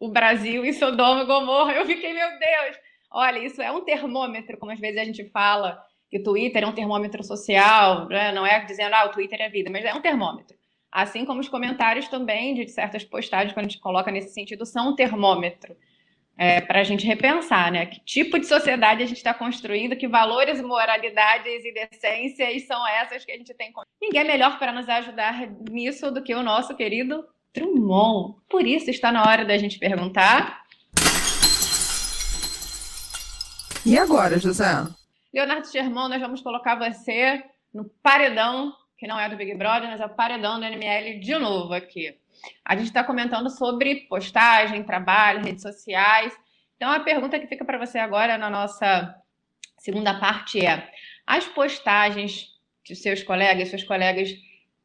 o 0.00 0.08
Brasil 0.08 0.64
em 0.64 0.72
Sodoma 0.72 1.22
e 1.22 1.26
Gomorra. 1.26 1.74
Eu 1.74 1.86
fiquei, 1.86 2.14
meu 2.14 2.30
Deus! 2.30 2.76
Olha, 3.12 3.38
isso 3.38 3.60
é 3.60 3.70
um 3.70 3.84
termômetro, 3.84 4.56
como 4.56 4.72
às 4.72 4.80
vezes 4.80 4.98
a 4.98 5.04
gente 5.04 5.28
fala 5.28 5.78
que 6.08 6.18
o 6.18 6.22
Twitter 6.22 6.64
é 6.64 6.66
um 6.66 6.72
termômetro 6.72 7.22
social, 7.22 8.08
né? 8.08 8.32
não 8.32 8.46
é 8.46 8.64
dizendo, 8.64 8.94
ah, 8.94 9.04
o 9.04 9.10
Twitter 9.10 9.40
é 9.40 9.48
vida, 9.48 9.70
mas 9.70 9.84
é 9.84 9.92
um 9.94 10.00
termômetro. 10.00 10.56
Assim 10.90 11.24
como 11.24 11.40
os 11.40 11.48
comentários 11.48 12.08
também 12.08 12.54
de 12.54 12.66
certas 12.68 13.04
postagens, 13.04 13.52
quando 13.52 13.66
a 13.66 13.68
gente 13.68 13.80
coloca 13.80 14.10
nesse 14.10 14.32
sentido, 14.32 14.66
são 14.66 14.90
um 14.90 14.96
termômetro 14.96 15.76
é, 16.36 16.60
para 16.60 16.80
a 16.80 16.84
gente 16.84 17.06
repensar, 17.06 17.70
né? 17.70 17.86
Que 17.86 18.00
tipo 18.00 18.38
de 18.40 18.46
sociedade 18.46 19.02
a 19.02 19.06
gente 19.06 19.18
está 19.18 19.32
construindo, 19.32 19.94
que 19.94 20.08
valores, 20.08 20.60
moralidades 20.60 21.64
e 21.64 21.72
decências 21.72 22.66
são 22.66 22.84
essas 22.88 23.24
que 23.24 23.30
a 23.30 23.36
gente 23.36 23.54
tem. 23.54 23.72
Ninguém 24.00 24.22
é 24.22 24.24
melhor 24.24 24.58
para 24.58 24.72
nos 24.72 24.88
ajudar 24.88 25.46
nisso 25.70 26.10
do 26.10 26.22
que 26.22 26.34
o 26.34 26.42
nosso 26.42 26.74
querido 26.74 27.24
Drummond. 27.54 28.36
Por 28.48 28.66
isso 28.66 28.90
está 28.90 29.10
na 29.10 29.22
hora 29.22 29.44
da 29.44 29.56
gente 29.58 29.78
perguntar. 29.78 30.62
E 33.84 33.98
agora, 33.98 34.38
José? 34.38 34.66
Leonardo 35.32 35.66
Sherman, 35.66 36.08
nós 36.08 36.20
vamos 36.20 36.42
colocar 36.42 36.74
você 36.74 37.42
no 37.72 37.84
paredão, 38.02 38.74
que 38.98 39.06
não 39.06 39.18
é 39.18 39.28
do 39.28 39.36
Big 39.36 39.54
Brother, 39.54 39.88
mas 39.88 40.00
é 40.00 40.04
o 40.04 40.14
paredão 40.14 40.58
do 40.58 40.66
NML 40.66 41.20
de 41.20 41.38
novo 41.38 41.72
aqui. 41.72 42.14
A 42.64 42.76
gente 42.76 42.86
está 42.86 43.04
comentando 43.04 43.48
sobre 43.48 44.06
postagem, 44.08 44.82
trabalho, 44.82 45.44
redes 45.44 45.62
sociais. 45.62 46.36
Então, 46.76 46.90
a 46.90 47.00
pergunta 47.00 47.38
que 47.38 47.46
fica 47.46 47.64
para 47.64 47.78
você 47.78 47.98
agora 47.98 48.36
na 48.36 48.50
nossa 48.50 49.14
segunda 49.78 50.18
parte 50.18 50.64
é: 50.64 50.90
as 51.26 51.46
postagens 51.46 52.48
que 52.84 52.94
seus 52.94 53.22
colegas, 53.22 53.68
seus 53.68 53.84
colegas 53.84 54.30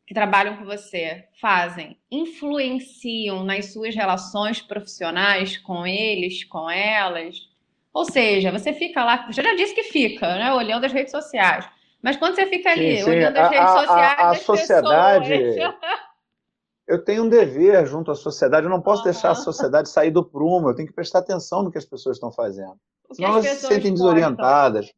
que 0.06 0.14
trabalham 0.14 0.58
com 0.58 0.66
você 0.66 1.26
fazem 1.42 1.98
influenciam 2.12 3.44
nas 3.44 3.74
suas 3.74 3.96
relações 3.96 4.62
profissionais 4.62 5.58
com 5.58 5.86
eles, 5.86 6.44
com 6.44 6.70
elas? 6.70 7.50
Ou 7.94 8.06
seja, 8.06 8.52
você 8.52 8.74
fica 8.74 9.04
lá, 9.04 9.26
você 9.26 9.42
já 9.42 9.56
disse 9.56 9.74
que 9.74 9.84
fica, 9.84 10.36
né, 10.36 10.54
olhando 10.54 10.86
as 10.86 10.92
redes 10.92 11.12
sociais. 11.12 11.68
Mas 12.02 12.18
quando 12.18 12.36
você 12.36 12.46
fica 12.46 12.70
ali, 12.70 12.98
sim, 12.98 13.04
sim. 13.04 13.10
olhando 13.10 13.38
as 13.38 13.50
redes 13.50 13.72
sociais, 13.72 14.20
a, 14.20 14.24
a, 14.24 14.30
a 14.30 14.36
sociedade, 14.36 15.30
pessoas... 15.30 15.76
eu 16.88 17.04
tenho 17.04 17.24
um 17.24 17.30
dever 17.30 17.88
junto 17.88 18.12
à 18.12 18.16
sociedade, 18.16 18.66
eu 18.66 18.70
não 18.70 18.82
posso 18.82 19.02
uhum. 19.02 19.12
deixar 19.12 19.32
a 19.32 19.36
sociedade 19.36 19.90
sair 19.90 20.12
do 20.12 20.24
prumo, 20.24 20.70
eu 20.70 20.76
tenho 20.76 20.88
que 20.88 20.94
prestar 20.94 21.20
atenção 21.20 21.64
no 21.64 21.72
que 21.72 21.78
as 21.78 21.86
pessoas 21.86 22.18
estão 22.18 22.32
fazendo. 22.32 22.76
Senão 23.12 23.30
elas 23.30 23.46
se 23.46 23.68
sentem 23.68 23.94
desorientadas. 23.94 24.92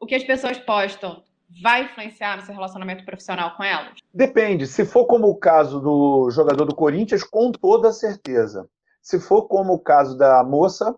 O 0.00 0.06
que 0.06 0.14
as 0.14 0.24
pessoas 0.24 0.58
postam 0.58 1.22
vai 1.62 1.84
influenciar 1.84 2.36
no 2.36 2.42
seu 2.42 2.54
relacionamento 2.54 3.04
profissional 3.04 3.56
com 3.56 3.64
elas? 3.64 3.94
Depende. 4.12 4.66
Se 4.66 4.84
for 4.84 5.06
como 5.06 5.28
o 5.28 5.36
caso 5.36 5.80
do 5.80 6.30
jogador 6.30 6.64
do 6.64 6.74
Corinthians, 6.74 7.24
com 7.24 7.50
toda 7.50 7.92
certeza. 7.92 8.68
Se 9.02 9.18
for 9.18 9.42
como 9.42 9.72
o 9.72 9.78
caso 9.78 10.16
da 10.16 10.44
moça, 10.44 10.94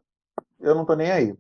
eu 0.61 0.75
não 0.75 0.83
estou 0.83 0.97
nem 0.97 1.11
aí. 1.11 1.35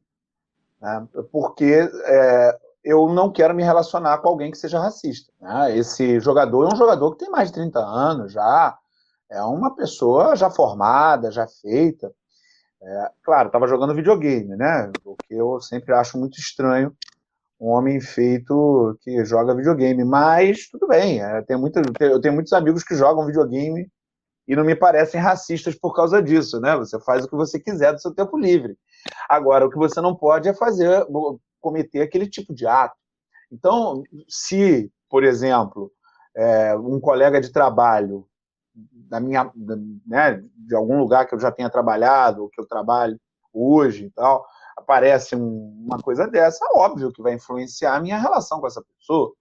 Né? 0.80 1.08
Porque 1.32 1.90
é, 2.04 2.58
eu 2.84 3.08
não 3.08 3.32
quero 3.32 3.54
me 3.54 3.62
relacionar 3.62 4.18
com 4.18 4.28
alguém 4.28 4.50
que 4.50 4.58
seja 4.58 4.80
racista. 4.80 5.32
Né? 5.40 5.76
Esse 5.76 6.20
jogador 6.20 6.64
é 6.64 6.72
um 6.72 6.76
jogador 6.76 7.12
que 7.12 7.18
tem 7.18 7.30
mais 7.30 7.48
de 7.48 7.54
30 7.54 7.78
anos 7.80 8.32
já, 8.32 8.78
é 9.28 9.42
uma 9.42 9.74
pessoa 9.74 10.34
já 10.34 10.50
formada, 10.50 11.30
já 11.30 11.46
feita. 11.46 12.12
É, 12.82 13.10
claro, 13.22 13.48
estava 13.48 13.66
jogando 13.66 13.94
videogame, 13.94 14.56
né? 14.56 14.90
O 15.04 15.14
que 15.14 15.34
eu 15.34 15.60
sempre 15.60 15.92
acho 15.94 16.18
muito 16.18 16.38
estranho 16.38 16.96
um 17.60 17.68
homem 17.68 18.00
feito 18.00 18.98
que 19.02 19.24
joga 19.24 19.54
videogame. 19.54 20.02
Mas 20.02 20.68
tudo 20.68 20.88
bem, 20.88 21.22
é, 21.22 21.42
tem 21.42 21.58
muito, 21.58 21.80
eu 22.00 22.20
tenho 22.20 22.34
muitos 22.34 22.52
amigos 22.52 22.82
que 22.82 22.94
jogam 22.94 23.26
videogame 23.26 23.86
e 24.48 24.56
não 24.56 24.64
me 24.64 24.74
parecem 24.74 25.20
racistas 25.20 25.74
por 25.74 25.94
causa 25.94 26.22
disso, 26.22 26.58
né? 26.60 26.74
Você 26.76 26.98
faz 27.00 27.24
o 27.24 27.28
que 27.28 27.36
você 27.36 27.60
quiser 27.60 27.92
do 27.92 28.00
seu 28.00 28.12
tempo 28.12 28.38
livre. 28.38 28.76
Agora, 29.28 29.66
o 29.66 29.70
que 29.70 29.76
você 29.76 30.00
não 30.00 30.16
pode 30.16 30.48
é 30.48 30.54
fazer 30.54 31.06
cometer 31.60 32.00
aquele 32.00 32.28
tipo 32.28 32.54
de 32.54 32.66
ato. 32.66 32.96
Então, 33.52 34.02
se, 34.28 34.90
por 35.08 35.22
exemplo, 35.22 35.92
é, 36.34 36.74
um 36.76 36.98
colega 36.98 37.40
de 37.40 37.52
trabalho 37.52 38.26
da 38.74 39.20
minha, 39.20 39.50
né, 40.06 40.42
de 40.56 40.74
algum 40.74 40.98
lugar 40.98 41.26
que 41.26 41.34
eu 41.34 41.40
já 41.40 41.50
tenha 41.50 41.68
trabalhado, 41.68 42.42
ou 42.42 42.48
que 42.48 42.60
eu 42.60 42.66
trabalho 42.66 43.20
hoje 43.52 44.06
e 44.06 44.10
tal, 44.10 44.46
aparece 44.90 45.36
uma 45.36 45.98
coisa 45.98 46.26
dessa, 46.26 46.66
óbvio 46.74 47.12
que 47.12 47.22
vai 47.22 47.34
influenciar 47.34 47.94
a 47.94 48.00
minha 48.00 48.18
relação 48.18 48.60
com 48.60 48.66
essa 48.66 48.82
pessoa, 48.82 49.32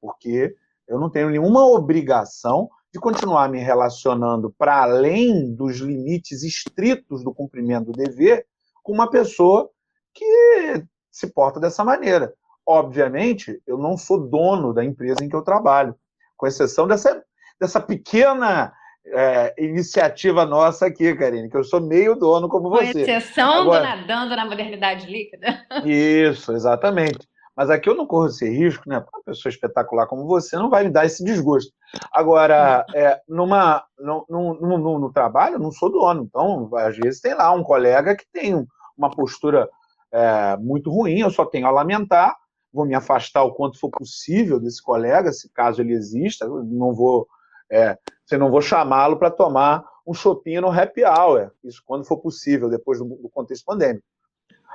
porque 0.00 0.54
eu 0.86 1.00
não 1.00 1.10
tenho 1.10 1.30
nenhuma 1.30 1.66
obrigação 1.66 2.70
de 2.92 3.00
continuar 3.00 3.48
me 3.48 3.58
relacionando 3.58 4.54
para 4.56 4.82
além 4.82 5.52
dos 5.52 5.78
limites 5.78 6.44
estritos 6.44 7.24
do 7.24 7.34
cumprimento 7.34 7.86
do 7.86 7.92
dever 7.92 8.46
com 8.84 8.92
uma 8.92 9.10
pessoa 9.10 9.68
que 10.12 10.86
se 11.10 11.26
porta 11.26 11.58
dessa 11.58 11.82
maneira. 11.82 12.32
Obviamente, 12.64 13.60
eu 13.66 13.76
não 13.76 13.96
sou 13.96 14.28
dono 14.28 14.72
da 14.72 14.84
empresa 14.84 15.24
em 15.24 15.28
que 15.28 15.34
eu 15.34 15.42
trabalho, 15.42 15.96
com 16.36 16.46
exceção 16.46 16.86
dessa, 16.86 17.20
dessa 17.60 17.80
pequena 17.80 18.72
é, 19.06 19.54
iniciativa 19.58 20.44
nossa 20.46 20.86
aqui, 20.86 21.14
Karine, 21.14 21.50
que 21.50 21.56
eu 21.56 21.64
sou 21.64 21.80
meio 21.80 22.14
dono 22.14 22.48
como 22.48 22.70
você. 22.70 22.92
Com 22.92 22.98
exceção 22.98 23.62
Agora, 23.62 23.80
do 23.80 23.96
nadando 23.96 24.36
na 24.36 24.46
modernidade 24.46 25.06
líquida. 25.06 25.62
Isso, 25.84 26.52
exatamente. 26.52 27.28
Mas 27.56 27.70
aqui 27.70 27.88
eu 27.88 27.94
não 27.94 28.06
corro 28.06 28.26
esse 28.26 28.48
risco, 28.48 28.82
né? 28.88 28.98
Uma 28.98 29.22
pessoa 29.24 29.50
espetacular 29.50 30.06
como 30.06 30.26
você 30.26 30.56
não 30.56 30.68
vai 30.68 30.84
me 30.84 30.90
dar 30.90 31.06
esse 31.06 31.22
desgosto. 31.22 31.72
Agora, 32.12 32.84
é, 32.94 33.20
numa, 33.28 33.84
no, 33.98 34.26
no, 34.28 34.78
no, 34.78 34.98
no, 34.98 35.12
trabalho, 35.12 35.54
eu 35.54 35.60
não 35.60 35.70
sou 35.70 35.90
dono. 35.90 36.24
Então, 36.24 36.68
às 36.76 36.96
vezes 36.96 37.20
tem 37.20 37.34
lá 37.34 37.52
um 37.52 37.62
colega 37.62 38.16
que 38.16 38.24
tem 38.32 38.66
uma 38.96 39.10
postura 39.10 39.68
é, 40.12 40.56
muito 40.56 40.90
ruim, 40.90 41.20
eu 41.20 41.30
só 41.30 41.44
tenho 41.44 41.66
a 41.66 41.70
lamentar, 41.70 42.36
vou 42.72 42.84
me 42.84 42.94
afastar 42.94 43.44
o 43.44 43.54
quanto 43.54 43.78
for 43.78 43.90
possível 43.90 44.58
desse 44.58 44.82
colega, 44.82 45.32
se 45.32 45.48
caso 45.52 45.80
ele 45.80 45.92
exista, 45.92 46.46
não 46.46 46.92
vou, 46.92 47.26
é, 47.70 47.96
se 48.24 48.36
não 48.38 48.50
vou 48.50 48.60
chamá-lo 48.60 49.16
para 49.18 49.30
tomar 49.30 49.84
um 50.06 50.12
shopping 50.12 50.60
no 50.60 50.70
happy 50.70 51.02
hour, 51.04 51.50
isso 51.62 51.82
quando 51.84 52.04
for 52.04 52.18
possível, 52.18 52.68
depois 52.68 52.98
do, 52.98 53.04
do 53.04 53.28
contexto 53.28 53.64
pandêmico. 53.64 54.04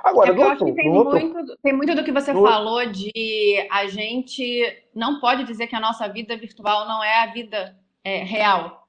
Agora, 0.02 0.32
é 0.32 0.36
eu 0.36 0.42
acho 0.50 0.64
que 0.64 0.74
tem, 0.74 0.90
outro... 0.90 1.20
muito, 1.20 1.56
tem 1.62 1.72
muito 1.72 1.94
do 1.94 2.04
que 2.04 2.12
você 2.12 2.32
no... 2.32 2.42
falou 2.42 2.84
de 2.86 3.68
a 3.70 3.86
gente 3.86 4.84
não 4.94 5.20
pode 5.20 5.44
dizer 5.44 5.66
que 5.66 5.76
a 5.76 5.80
nossa 5.80 6.08
vida 6.08 6.36
virtual 6.36 6.88
não 6.88 7.04
é 7.04 7.22
a 7.22 7.26
vida 7.26 7.76
é, 8.02 8.22
real. 8.22 8.88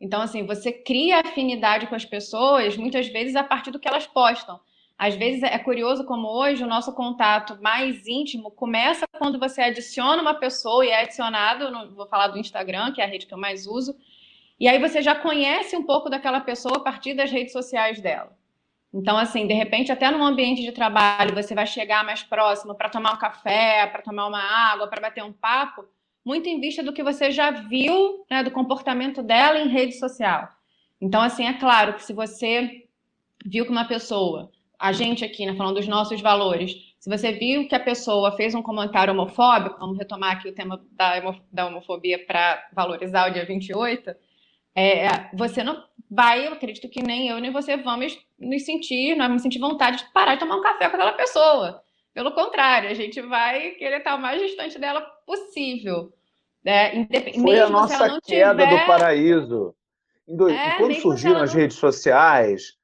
Então, 0.00 0.20
assim, 0.20 0.46
você 0.46 0.72
cria 0.72 1.20
afinidade 1.20 1.86
com 1.86 1.94
as 1.94 2.04
pessoas, 2.04 2.76
muitas 2.76 3.08
vezes, 3.08 3.34
a 3.34 3.42
partir 3.42 3.70
do 3.70 3.78
que 3.78 3.88
elas 3.88 4.06
postam. 4.06 4.60
Às 4.98 5.14
vezes 5.14 5.44
é 5.44 5.56
curioso 5.58 6.04
como 6.04 6.26
hoje 6.26 6.64
o 6.64 6.66
nosso 6.66 6.92
contato 6.92 7.56
mais 7.62 8.04
íntimo 8.08 8.50
começa 8.50 9.06
quando 9.16 9.38
você 9.38 9.62
adiciona 9.62 10.20
uma 10.20 10.34
pessoa 10.34 10.84
e 10.84 10.88
é 10.88 11.02
adicionado, 11.02 11.70
no, 11.70 11.94
vou 11.94 12.08
falar 12.08 12.26
do 12.26 12.38
Instagram, 12.38 12.90
que 12.90 13.00
é 13.00 13.04
a 13.04 13.06
rede 13.06 13.24
que 13.24 13.32
eu 13.32 13.38
mais 13.38 13.64
uso, 13.64 13.96
e 14.58 14.66
aí 14.66 14.80
você 14.80 15.00
já 15.00 15.14
conhece 15.14 15.76
um 15.76 15.84
pouco 15.84 16.10
daquela 16.10 16.40
pessoa 16.40 16.78
a 16.78 16.80
partir 16.80 17.14
das 17.14 17.30
redes 17.30 17.52
sociais 17.52 18.00
dela. 18.00 18.36
Então, 18.92 19.16
assim, 19.16 19.46
de 19.46 19.54
repente, 19.54 19.92
até 19.92 20.10
num 20.10 20.24
ambiente 20.24 20.62
de 20.62 20.72
trabalho, 20.72 21.32
você 21.32 21.54
vai 21.54 21.66
chegar 21.66 22.04
mais 22.04 22.24
próximo 22.24 22.74
para 22.74 22.88
tomar 22.88 23.12
um 23.12 23.18
café, 23.18 23.86
para 23.86 24.02
tomar 24.02 24.26
uma 24.26 24.42
água, 24.42 24.88
para 24.88 25.00
bater 25.00 25.22
um 25.22 25.32
papo, 25.32 25.84
muito 26.24 26.48
em 26.48 26.58
vista 26.58 26.82
do 26.82 26.92
que 26.92 27.04
você 27.04 27.30
já 27.30 27.52
viu, 27.52 28.24
né, 28.28 28.42
do 28.42 28.50
comportamento 28.50 29.22
dela 29.22 29.60
em 29.60 29.68
rede 29.68 29.92
social. 29.92 30.48
Então, 31.00 31.20
assim, 31.20 31.46
é 31.46 31.52
claro 31.52 31.94
que 31.94 32.02
se 32.02 32.12
você 32.12 32.88
viu 33.44 33.64
que 33.64 33.70
uma 33.70 33.84
pessoa, 33.84 34.50
a 34.78 34.92
gente 34.92 35.24
aqui, 35.24 35.44
né, 35.44 35.54
falando 35.54 35.76
dos 35.76 35.88
nossos 35.88 36.20
valores, 36.20 36.76
se 36.98 37.10
você 37.10 37.32
viu 37.32 37.66
que 37.68 37.74
a 37.74 37.80
pessoa 37.80 38.32
fez 38.32 38.54
um 38.54 38.62
comentário 38.62 39.12
homofóbico, 39.12 39.78
vamos 39.78 39.98
retomar 39.98 40.36
aqui 40.36 40.48
o 40.48 40.54
tema 40.54 40.80
da, 40.92 41.66
homofobia 41.66 42.24
para 42.24 42.68
valorizar 42.72 43.28
o 43.28 43.32
dia 43.32 43.44
28, 43.44 44.14
é, 44.74 45.28
você 45.34 45.64
não 45.64 45.82
vai, 46.10 46.46
eu 46.46 46.52
acredito 46.52 46.88
que 46.88 47.02
nem 47.02 47.28
eu 47.28 47.40
nem 47.40 47.50
você 47.50 47.76
vamos 47.76 48.16
nos 48.38 48.64
sentir, 48.64 49.16
não 49.16 49.26
vamos 49.26 49.42
sentir 49.42 49.58
vontade 49.58 49.98
de 49.98 50.12
parar 50.12 50.34
de 50.34 50.40
tomar 50.40 50.56
um 50.56 50.62
café 50.62 50.88
com 50.88 50.96
aquela 50.96 51.12
pessoa. 51.12 51.82
Pelo 52.14 52.32
contrário, 52.32 52.88
a 52.88 52.94
gente 52.94 53.20
vai 53.20 53.70
querer 53.72 53.98
estar 53.98 54.14
o 54.14 54.20
mais 54.20 54.40
distante 54.40 54.78
dela 54.78 55.00
possível. 55.26 56.12
É, 56.64 56.92
Foi 57.40 57.58
a 57.60 57.68
nossa 57.68 58.20
queda 58.20 58.66
tiver... 58.66 58.80
do 58.80 58.86
paraíso. 58.86 59.74
É, 60.50 60.76
quando 60.76 60.94
surgiram 60.96 61.40
as 61.40 61.54
não... 61.54 61.60
redes 61.60 61.76
sociais, 61.76 62.77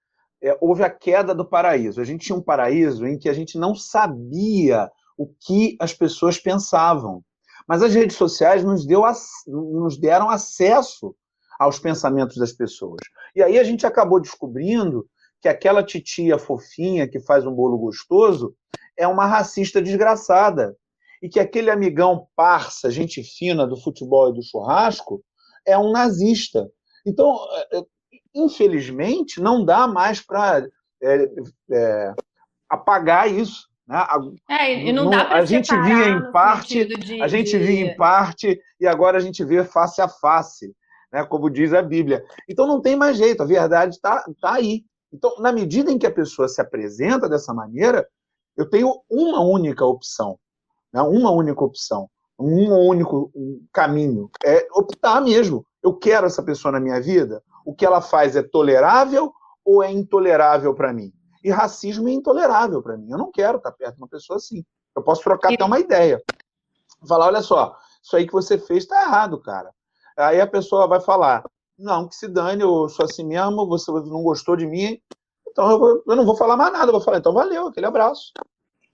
é, 0.44 0.58
houve 0.60 0.84
a 0.84 0.90
queda 0.90 1.34
do 1.34 1.44
paraíso. 1.44 2.00
A 2.00 2.04
gente 2.04 2.26
tinha 2.26 2.36
um 2.36 2.42
paraíso 2.42 3.06
em 3.06 3.18
que 3.18 3.30
a 3.30 3.32
gente 3.32 3.56
não 3.56 3.74
sabia 3.74 4.90
o 5.16 5.26
que 5.26 5.74
as 5.80 5.94
pessoas 5.94 6.38
pensavam. 6.38 7.24
Mas 7.66 7.82
as 7.82 7.94
redes 7.94 8.16
sociais 8.16 8.62
nos, 8.62 8.86
deu, 8.86 9.02
nos 9.46 9.98
deram 9.98 10.28
acesso 10.28 11.16
aos 11.58 11.78
pensamentos 11.78 12.36
das 12.36 12.52
pessoas. 12.52 13.00
E 13.34 13.42
aí 13.42 13.58
a 13.58 13.64
gente 13.64 13.86
acabou 13.86 14.20
descobrindo 14.20 15.08
que 15.40 15.48
aquela 15.48 15.82
titia 15.82 16.38
fofinha 16.38 17.08
que 17.08 17.20
faz 17.20 17.46
um 17.46 17.54
bolo 17.54 17.78
gostoso 17.78 18.54
é 18.98 19.08
uma 19.08 19.24
racista 19.24 19.80
desgraçada. 19.80 20.76
E 21.22 21.28
que 21.28 21.40
aquele 21.40 21.70
amigão 21.70 22.28
parça, 22.36 22.90
gente 22.90 23.22
fina 23.22 23.66
do 23.66 23.80
futebol 23.80 24.28
e 24.28 24.34
do 24.34 24.42
churrasco, 24.42 25.24
é 25.66 25.78
um 25.78 25.90
nazista. 25.90 26.70
Então, 27.06 27.34
é, 27.72 27.78
é, 27.78 27.82
infelizmente, 28.34 29.40
não 29.40 29.64
dá 29.64 29.86
mais 29.86 30.20
para 30.20 30.66
é, 31.02 31.30
é, 31.70 32.14
apagar 32.68 33.30
isso. 33.30 33.68
Né? 33.86 34.04
É, 34.48 34.84
e 34.86 34.92
não, 34.92 35.04
não 35.04 35.12
a 35.12 35.44
gente 35.44 35.74
via 35.82 36.08
em 36.08 36.32
parte, 36.32 36.84
de, 36.84 37.22
a 37.22 37.28
gente 37.28 37.50
de... 37.50 37.58
via 37.58 37.80
em 37.80 37.96
parte 37.96 38.58
e 38.80 38.86
agora 38.86 39.18
a 39.18 39.20
gente 39.20 39.44
vê 39.44 39.62
face 39.64 40.00
a 40.00 40.08
face 40.08 40.74
né, 41.14 41.24
como 41.24 41.48
diz 41.48 41.72
a 41.72 41.80
Bíblia. 41.80 42.24
Então 42.48 42.66
não 42.66 42.80
tem 42.82 42.96
mais 42.96 43.16
jeito, 43.16 43.40
a 43.40 43.46
verdade 43.46 43.94
está 43.94 44.24
tá 44.40 44.54
aí. 44.54 44.84
Então, 45.12 45.32
na 45.38 45.52
medida 45.52 45.92
em 45.92 45.96
que 45.96 46.08
a 46.08 46.12
pessoa 46.12 46.48
se 46.48 46.60
apresenta 46.60 47.28
dessa 47.28 47.54
maneira, 47.54 48.04
eu 48.56 48.68
tenho 48.68 48.92
uma 49.08 49.40
única 49.40 49.84
opção, 49.84 50.36
né, 50.92 51.00
uma 51.02 51.30
única 51.30 51.62
opção, 51.62 52.10
um 52.36 52.88
único 52.88 53.30
caminho, 53.72 54.28
é 54.44 54.66
optar 54.72 55.20
mesmo. 55.20 55.64
Eu 55.80 55.94
quero 55.94 56.26
essa 56.26 56.42
pessoa 56.42 56.72
na 56.72 56.80
minha 56.80 57.00
vida? 57.00 57.40
O 57.64 57.74
que 57.74 57.84
ela 57.84 58.00
faz 58.00 58.36
é 58.36 58.42
tolerável 58.42 59.32
ou 59.64 59.82
é 59.82 59.90
intolerável 59.90 60.74
para 60.74 60.92
mim? 60.92 61.12
E 61.42 61.50
racismo 61.50 62.08
é 62.08 62.12
intolerável 62.12 62.82
para 62.82 62.96
mim. 62.96 63.10
Eu 63.10 63.18
não 63.18 63.30
quero 63.30 63.58
estar 63.58 63.72
perto 63.72 63.96
de 63.96 64.02
uma 64.02 64.08
pessoa 64.08 64.36
assim. 64.36 64.64
Eu 64.96 65.02
posso 65.02 65.22
trocar 65.22 65.52
até 65.52 65.64
uma 65.64 65.80
ideia. 65.80 66.22
Falar, 67.06 67.26
olha 67.26 67.42
só, 67.42 67.76
isso 68.02 68.16
aí 68.16 68.26
que 68.26 68.32
você 68.32 68.58
fez 68.58 68.84
está 68.84 69.02
errado, 69.02 69.40
cara. 69.40 69.70
Aí 70.16 70.40
a 70.40 70.46
pessoa 70.46 70.86
vai 70.86 71.00
falar: 71.00 71.44
não, 71.78 72.08
que 72.08 72.14
se 72.14 72.28
dane, 72.28 72.62
eu 72.62 72.88
sou 72.88 73.04
assim 73.04 73.24
mesmo, 73.24 73.66
você 73.66 73.90
não 73.90 74.22
gostou 74.22 74.56
de 74.56 74.66
mim, 74.66 75.00
então 75.48 75.70
eu, 75.70 75.78
vou, 75.78 76.02
eu 76.06 76.16
não 76.16 76.24
vou 76.24 76.36
falar 76.36 76.56
mais 76.56 76.72
nada, 76.72 76.86
eu 76.86 76.92
vou 76.92 77.00
falar, 77.00 77.18
então 77.18 77.32
valeu, 77.32 77.68
aquele 77.68 77.86
abraço. 77.86 78.32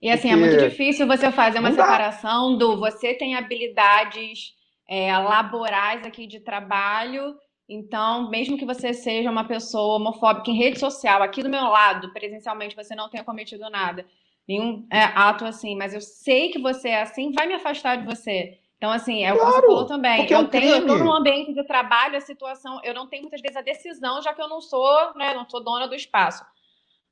E 0.01 0.09
assim, 0.09 0.29
Porque... 0.29 0.43
é 0.43 0.47
muito 0.47 0.69
difícil 0.69 1.07
você 1.07 1.31
fazer 1.31 1.59
uma 1.59 1.71
separação 1.71 2.57
do 2.57 2.79
você 2.79 3.13
tem 3.13 3.35
habilidades 3.35 4.55
é, 4.89 5.15
laborais 5.17 6.05
aqui 6.05 6.25
de 6.25 6.39
trabalho, 6.39 7.35
então, 7.73 8.29
mesmo 8.29 8.57
que 8.57 8.65
você 8.65 8.93
seja 8.93 9.31
uma 9.31 9.45
pessoa 9.45 9.95
homofóbica 9.95 10.51
em 10.51 10.57
rede 10.57 10.77
social, 10.77 11.23
aqui 11.23 11.41
do 11.41 11.49
meu 11.49 11.63
lado, 11.63 12.11
presencialmente, 12.11 12.75
você 12.75 12.93
não 12.93 13.09
tenha 13.09 13.23
cometido 13.23 13.69
nada, 13.69 14.05
nenhum 14.47 14.85
é, 14.91 15.03
ato 15.03 15.45
assim, 15.45 15.75
mas 15.75 15.93
eu 15.93 16.01
sei 16.01 16.49
que 16.49 16.59
você 16.59 16.89
é 16.89 17.01
assim, 17.01 17.31
vai 17.31 17.47
me 17.47 17.53
afastar 17.53 17.95
de 17.95 18.05
você. 18.05 18.59
Então, 18.77 18.91
assim, 18.91 19.23
é 19.23 19.31
o 19.31 19.37
que 19.37 19.45
você 19.45 19.61
falou 19.61 19.85
também. 19.85 20.27
Eu 20.29 20.37
é 20.37 20.41
um 20.41 20.47
tenho, 20.47 20.75
eu 20.75 20.79
estou 20.79 20.97
num 20.97 21.13
ambiente 21.13 21.53
de 21.53 21.63
trabalho, 21.63 22.17
a 22.17 22.21
situação, 22.21 22.81
eu 22.83 22.93
não 22.93 23.07
tenho 23.07 23.21
muitas 23.21 23.39
vezes 23.39 23.55
a 23.55 23.61
decisão, 23.61 24.21
já 24.21 24.33
que 24.33 24.41
eu 24.41 24.49
não 24.49 24.59
sou, 24.59 25.13
né, 25.15 25.33
não 25.33 25.47
sou 25.47 25.63
dona 25.63 25.87
do 25.87 25.95
espaço. 25.95 26.43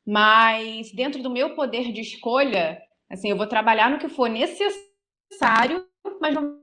Mas 0.06 0.92
dentro 0.92 1.22
do 1.22 1.30
meu 1.30 1.56
poder 1.56 1.94
de 1.94 2.02
escolha, 2.02 2.82
assim, 3.10 3.30
eu 3.30 3.38
vou 3.38 3.48
trabalhar 3.48 3.90
no 3.90 4.00
que 4.00 4.10
for 4.10 4.28
necessário, 4.28 5.86
mas 6.20 6.34
não 6.34 6.60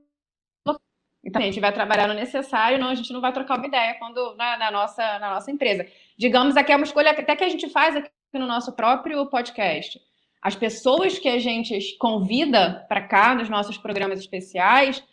então, 1.23 1.41
a 1.41 1.45
gente 1.45 1.59
vai 1.59 1.73
trabalhar 1.73 2.07
no 2.07 2.13
necessário, 2.13 2.79
não, 2.79 2.89
a 2.89 2.95
gente 2.95 3.11
não 3.11 3.19
vai 3.19 3.33
trocar 3.33 3.57
uma 3.57 3.67
ideia 3.67 3.95
quando 3.99 4.35
na, 4.35 4.57
na, 4.57 4.71
nossa, 4.71 5.19
na 5.19 5.33
nossa 5.33 5.51
empresa. 5.51 5.85
Digamos, 6.17 6.55
aqui 6.55 6.71
é 6.71 6.75
uma 6.75 6.85
escolha 6.85 7.11
até 7.11 7.35
que 7.35 7.43
a 7.43 7.49
gente 7.49 7.69
faz 7.69 7.95
aqui 7.95 8.09
no 8.33 8.47
nosso 8.47 8.71
próprio 8.73 9.25
podcast. 9.25 9.99
As 10.41 10.55
pessoas 10.55 11.19
que 11.19 11.27
a 11.27 11.39
gente 11.39 11.97
convida 11.97 12.85
para 12.87 13.01
cá 13.01 13.35
nos 13.35 13.49
nossos 13.49 13.77
programas 13.77 14.19
especiais, 14.19 15.03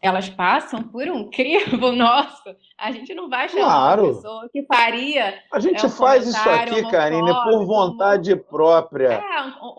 elas 0.00 0.28
passam 0.28 0.82
por 0.82 1.08
um 1.08 1.28
crivo 1.28 1.90
nosso. 1.92 2.54
A 2.78 2.92
gente 2.92 3.12
não 3.14 3.28
vai 3.28 3.48
chamar 3.48 3.64
claro. 3.64 4.04
uma 4.04 4.14
pessoa 4.14 4.48
que 4.50 4.62
faria. 4.62 5.34
A 5.52 5.58
gente 5.58 5.84
é, 5.84 5.86
um 5.86 5.90
faz 5.90 6.26
isso 6.26 6.48
aqui, 6.48 6.88
Karine, 6.90 7.32
por 7.44 7.66
vontade 7.66 8.32
um... 8.32 8.38
própria. 8.38 9.14
É, 9.14 9.20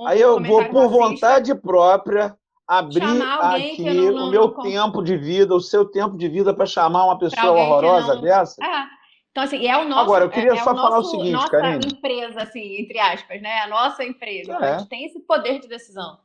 Aí 0.06 0.20
eu 0.20 0.42
vou, 0.44 0.66
por 0.66 0.90
vontade 0.90 1.56
própria, 1.56 2.36
abrir 2.70 3.02
aqui 3.04 3.84
não, 3.84 4.12
não, 4.12 4.28
o 4.28 4.30
meu 4.30 4.52
não... 4.52 4.62
tempo 4.62 5.02
de 5.02 5.18
vida, 5.18 5.56
o 5.56 5.60
seu 5.60 5.86
tempo 5.86 6.16
de 6.16 6.28
vida 6.30 6.54
para 6.54 6.68
chamar 6.68 7.06
uma 7.06 7.18
pessoa 7.18 7.52
horrorosa 7.52 8.16
dessa. 8.22 8.64
É. 8.64 8.86
Então, 9.32 9.44
assim, 9.44 9.66
é 9.66 9.76
o 9.76 9.88
nosso. 9.88 10.02
Agora, 10.02 10.26
eu 10.26 10.30
queria 10.30 10.54
é, 10.54 10.58
só 10.58 10.72
é 10.72 10.76
falar 10.76 11.00
o 11.00 11.04
seguinte, 11.04 11.32
nossa 11.32 11.50
Karine. 11.50 11.88
empresa, 11.88 12.44
assim, 12.44 12.82
entre 12.82 13.00
aspas, 13.00 13.42
né? 13.42 13.62
A 13.62 13.68
nossa 13.68 14.04
empresa. 14.04 14.54
É. 14.54 14.56
A 14.56 14.78
gente 14.78 14.90
tem 14.90 15.06
esse 15.06 15.20
poder 15.22 15.60
de 15.60 15.68
decisão. 15.68 16.20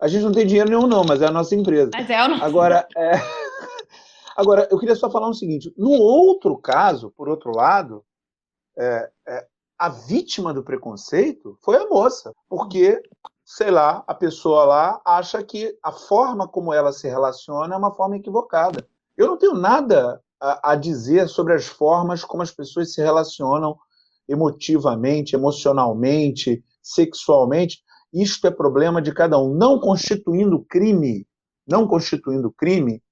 A 0.00 0.08
gente 0.08 0.22
não 0.22 0.32
tem 0.32 0.46
dinheiro 0.46 0.70
nenhum, 0.70 0.86
não, 0.86 1.04
mas 1.04 1.20
é 1.20 1.26
a 1.26 1.30
nossa 1.30 1.54
empresa. 1.54 1.90
Mas 1.92 2.08
é 2.08 2.24
o 2.24 2.28
nosso. 2.28 2.44
Agora, 2.44 2.88
é... 2.96 3.12
Agora, 4.36 4.68
eu 4.70 4.78
queria 4.78 4.94
só 4.94 5.10
falar 5.10 5.28
o 5.28 5.34
seguinte: 5.34 5.74
no 5.76 5.90
outro 5.90 6.56
caso, 6.56 7.10
por 7.10 7.28
outro 7.28 7.50
lado, 7.50 8.04
é, 8.78 9.10
é, 9.26 9.46
a 9.76 9.88
vítima 9.88 10.54
do 10.54 10.62
preconceito 10.62 11.58
foi 11.60 11.76
a 11.76 11.88
moça, 11.88 12.32
porque, 12.48 13.02
sei 13.50 13.70
lá, 13.70 14.04
a 14.06 14.14
pessoa 14.14 14.66
lá 14.66 15.00
acha 15.02 15.42
que 15.42 15.74
a 15.82 15.90
forma 15.90 16.46
como 16.46 16.70
ela 16.70 16.92
se 16.92 17.08
relaciona 17.08 17.74
é 17.74 17.78
uma 17.78 17.94
forma 17.94 18.14
equivocada. 18.14 18.86
Eu 19.16 19.26
não 19.26 19.38
tenho 19.38 19.54
nada 19.54 20.22
a, 20.38 20.72
a 20.72 20.76
dizer 20.76 21.30
sobre 21.30 21.54
as 21.54 21.66
formas 21.66 22.22
como 22.22 22.42
as 22.42 22.50
pessoas 22.50 22.92
se 22.92 23.00
relacionam 23.00 23.78
emotivamente, 24.28 25.34
emocionalmente, 25.34 26.62
sexualmente. 26.82 27.82
Isto 28.12 28.48
é 28.48 28.50
problema 28.50 29.00
de 29.00 29.14
cada 29.14 29.38
um. 29.38 29.54
Não 29.54 29.80
constituindo 29.80 30.62
crime, 30.68 31.26
não 31.66 31.88
constituindo 31.88 32.52
crime, 32.52 33.02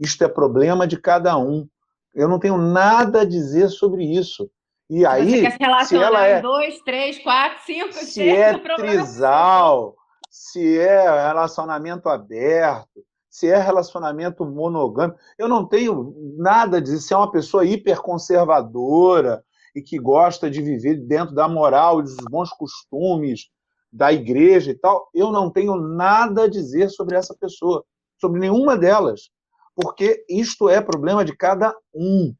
isto 0.00 0.24
é 0.24 0.28
problema 0.28 0.88
de 0.88 0.96
cada 1.00 1.38
um. 1.38 1.68
Eu 2.12 2.26
não 2.26 2.40
tenho 2.40 2.58
nada 2.58 3.20
a 3.20 3.24
dizer 3.24 3.68
sobre 3.68 4.02
isso. 4.04 4.50
E 4.90 5.00
se 5.00 5.06
aí, 5.06 5.50
se 5.86 5.96
ela 5.96 6.26
é 6.26 6.42
dois, 6.42 6.80
três, 6.82 7.18
quatro, 7.22 7.64
cinco, 7.64 7.92
se 7.92 8.06
seis, 8.06 8.38
é 8.38 8.58
trisal, 8.76 9.96
se 10.30 10.78
é 10.78 11.02
relacionamento 11.28 12.08
aberto, 12.08 13.04
se 13.30 13.48
é 13.48 13.58
relacionamento 13.58 14.44
monogâmico, 14.44 15.18
eu 15.36 15.48
não 15.48 15.66
tenho 15.66 16.14
nada 16.36 16.76
a 16.76 16.80
dizer. 16.80 17.00
Se 17.00 17.12
é 17.12 17.16
uma 17.16 17.30
pessoa 17.30 17.64
hiperconservadora 17.64 19.44
e 19.74 19.82
que 19.82 19.98
gosta 19.98 20.48
de 20.48 20.62
viver 20.62 20.96
dentro 20.96 21.34
da 21.34 21.48
moral 21.48 21.98
e 21.98 22.04
dos 22.04 22.16
bons 22.30 22.50
costumes 22.50 23.48
da 23.92 24.12
igreja 24.12 24.70
e 24.70 24.74
tal, 24.74 25.08
eu 25.12 25.32
não 25.32 25.50
tenho 25.50 25.76
nada 25.76 26.44
a 26.44 26.48
dizer 26.48 26.90
sobre 26.90 27.16
essa 27.16 27.34
pessoa, 27.34 27.84
sobre 28.20 28.38
nenhuma 28.38 28.76
delas, 28.76 29.30
porque 29.74 30.24
isto 30.28 30.68
é 30.68 30.80
problema 30.80 31.24
de 31.24 31.36
cada 31.36 31.74
um. 31.92 32.34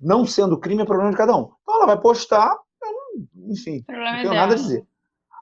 Não 0.00 0.24
sendo 0.26 0.58
crime, 0.58 0.82
é 0.82 0.86
problema 0.86 1.10
de 1.10 1.16
cada 1.16 1.36
um. 1.36 1.50
Então 1.62 1.76
ela 1.76 1.86
vai 1.86 2.00
postar, 2.00 2.56
enfim, 3.48 3.84
não 3.88 4.12
tenho 4.12 4.22
dela. 4.22 4.34
nada 4.34 4.54
a 4.54 4.56
dizer. 4.56 4.86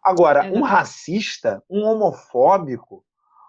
Agora, 0.03 0.51
um 0.53 0.63
racista, 0.63 1.63
um 1.69 1.85
homofóbico, 1.85 3.05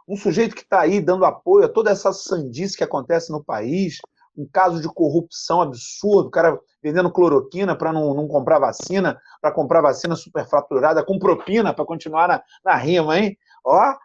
um 0.07 0.17
sujeito 0.17 0.55
que 0.55 0.61
está 0.61 0.81
aí 0.81 0.99
dando 0.99 1.25
apoio 1.25 1.65
a 1.65 1.69
toda 1.69 1.91
essa 1.91 2.11
sandice 2.11 2.77
que 2.77 2.83
acontece 2.83 3.31
no 3.31 3.43
país, 3.43 3.99
um 4.37 4.47
caso 4.51 4.81
de 4.81 4.87
corrupção 4.87 5.61
absurdo, 5.61 6.27
o 6.27 6.31
cara 6.31 6.59
vendendo 6.81 7.11
cloroquina 7.11 7.75
para 7.75 7.91
não, 7.91 8.13
não 8.13 8.27
comprar 8.27 8.59
vacina, 8.59 9.19
para 9.41 9.51
comprar 9.51 9.81
vacina 9.81 10.15
superfaturada 10.15 11.03
com 11.03 11.19
propina 11.19 11.73
para 11.73 11.85
continuar 11.85 12.27
na, 12.27 12.41
na 12.63 12.75
rima, 12.75 13.19
hein? 13.19 13.37
Ó, 13.65 13.95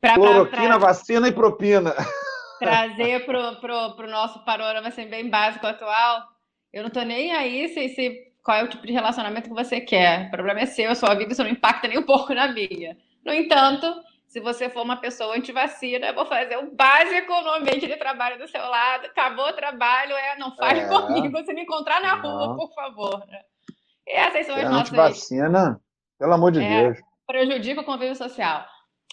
pra, 0.00 0.14
cloroquina, 0.14 0.78
pra, 0.78 0.88
vacina 0.88 1.28
e 1.28 1.32
propina. 1.32 1.94
Trazer 2.58 3.24
para 3.24 3.52
pro, 3.56 3.96
pro 3.96 4.10
nosso 4.10 4.44
panorama 4.44 4.88
assim, 4.88 5.06
bem 5.06 5.28
básico 5.28 5.66
atual, 5.66 6.24
eu 6.72 6.82
não 6.82 6.88
estou 6.88 7.04
nem 7.04 7.32
aí 7.32 7.68
se, 7.68 7.88
se 7.90 8.32
qual 8.42 8.58
é 8.58 8.64
o 8.64 8.68
tipo 8.68 8.86
de 8.86 8.92
relacionamento 8.92 9.48
que 9.48 9.54
você 9.54 9.80
quer. 9.80 10.28
O 10.28 10.30
problema 10.30 10.60
é 10.60 10.66
seu, 10.66 10.90
a 10.90 10.94
sua 10.94 11.14
vida, 11.14 11.32
isso 11.32 11.42
não 11.42 11.50
impacta 11.50 11.88
nem 11.88 11.98
um 11.98 12.02
pouco 12.02 12.34
na 12.34 12.48
minha. 12.48 12.96
No 13.24 13.32
entanto, 13.32 13.86
se 14.26 14.40
você 14.40 14.68
for 14.68 14.82
uma 14.82 14.96
pessoa 14.96 15.36
antivacina, 15.36 16.08
eu 16.08 16.14
vou 16.14 16.26
fazer 16.26 16.56
o 16.58 16.74
básico 16.74 17.32
no 17.42 17.54
ambiente 17.54 17.86
de 17.86 17.96
trabalho 17.96 18.38
do 18.38 18.46
seu 18.46 18.60
lado. 18.60 19.06
Acabou 19.06 19.48
o 19.48 19.52
trabalho, 19.54 20.12
é, 20.12 20.38
não 20.38 20.54
fale 20.54 20.80
é. 20.80 20.88
comigo. 20.88 21.44
Se 21.44 21.54
me 21.54 21.62
encontrar 21.62 22.00
na 22.00 22.16
não. 22.16 22.22
rua, 22.22 22.56
por 22.56 22.74
favor. 22.74 23.22
E 24.06 24.12
essas 24.12 24.46
são 24.46 24.54
as 24.54 24.62
é 24.62 24.68
nossas. 24.68 24.92
Antivacina, 24.92 25.80
pelo 26.18 26.34
amor 26.34 26.52
de 26.52 26.62
é, 26.62 26.82
Deus. 26.82 26.98
Prejudica 27.26 27.80
o 27.80 27.84
convívio 27.84 28.14
social. 28.14 28.66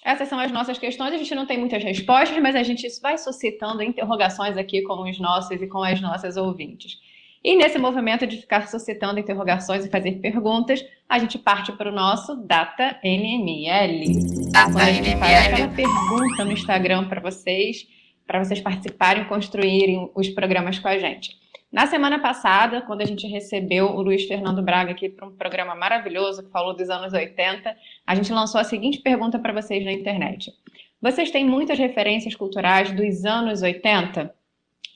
Essas 0.06 0.30
são 0.30 0.40
as 0.40 0.52
nossas 0.52 0.78
questões. 0.78 1.12
A 1.14 1.18
gente 1.18 1.34
não 1.34 1.48
tem 1.48 1.58
muitas 1.58 1.84
respostas, 1.84 2.38
mas 2.40 2.56
a 2.56 2.62
gente 2.62 2.88
vai 3.02 3.18
suscitando 3.18 3.82
interrogações 3.82 4.56
aqui 4.56 4.84
com 4.84 5.02
os 5.02 5.20
nossos 5.20 5.60
e 5.60 5.66
com 5.66 5.82
as 5.82 6.00
nossas 6.00 6.38
ouvintes. 6.38 7.00
E 7.44 7.56
nesse 7.56 7.80
movimento 7.80 8.28
de 8.28 8.38
ficar 8.38 8.68
suscitando 8.68 9.20
interrogações 9.20 9.84
e 9.84 9.90
fazer 9.90 10.14
perguntas, 10.20 10.86
a 11.10 11.18
gente 11.18 11.40
parte 11.40 11.72
para 11.72 11.90
o 11.90 11.94
nosso 11.94 12.36
Data 12.36 13.00
NML. 13.04 14.52
Data 14.52 14.72
quando 14.72 14.88
a 14.88 14.92
gente 14.92 15.16
faz 15.18 15.48
aquela 15.48 15.68
pergunta 15.70 16.46
no 16.46 16.52
Instagram 16.52 17.08
para 17.08 17.22
vocês, 17.22 17.88
para 18.28 18.44
vocês 18.44 18.62
participarem 18.62 19.24
e 19.24 19.26
construírem 19.26 20.12
os 20.14 20.30
programas 20.30 20.78
com 20.78 20.88
a 20.88 21.00
gente. 21.00 21.32
Na 21.76 21.88
semana 21.88 22.20
passada, 22.20 22.82
quando 22.84 23.02
a 23.02 23.06
gente 23.06 23.28
recebeu 23.28 23.88
o 23.88 24.02
Luiz 24.02 24.24
Fernando 24.24 24.62
Braga 24.62 24.92
aqui 24.92 25.10
para 25.10 25.28
um 25.28 25.36
programa 25.36 25.76
maravilhoso 25.76 26.42
que 26.42 26.50
falou 26.50 26.74
dos 26.74 26.90
anos 26.90 27.12
80, 27.12 27.76
a 28.08 28.16
gente 28.16 28.32
lançou 28.32 28.62
a 28.62 28.64
seguinte 28.64 29.02
pergunta 29.02 29.38
para 29.38 29.52
vocês 29.52 29.84
na 29.84 29.92
internet. 29.92 30.54
Vocês 31.02 31.32
têm 31.32 31.46
muitas 31.46 31.78
referências 31.78 32.34
culturais 32.34 32.94
dos 32.94 33.26
anos 33.26 33.62
80? 33.62 34.34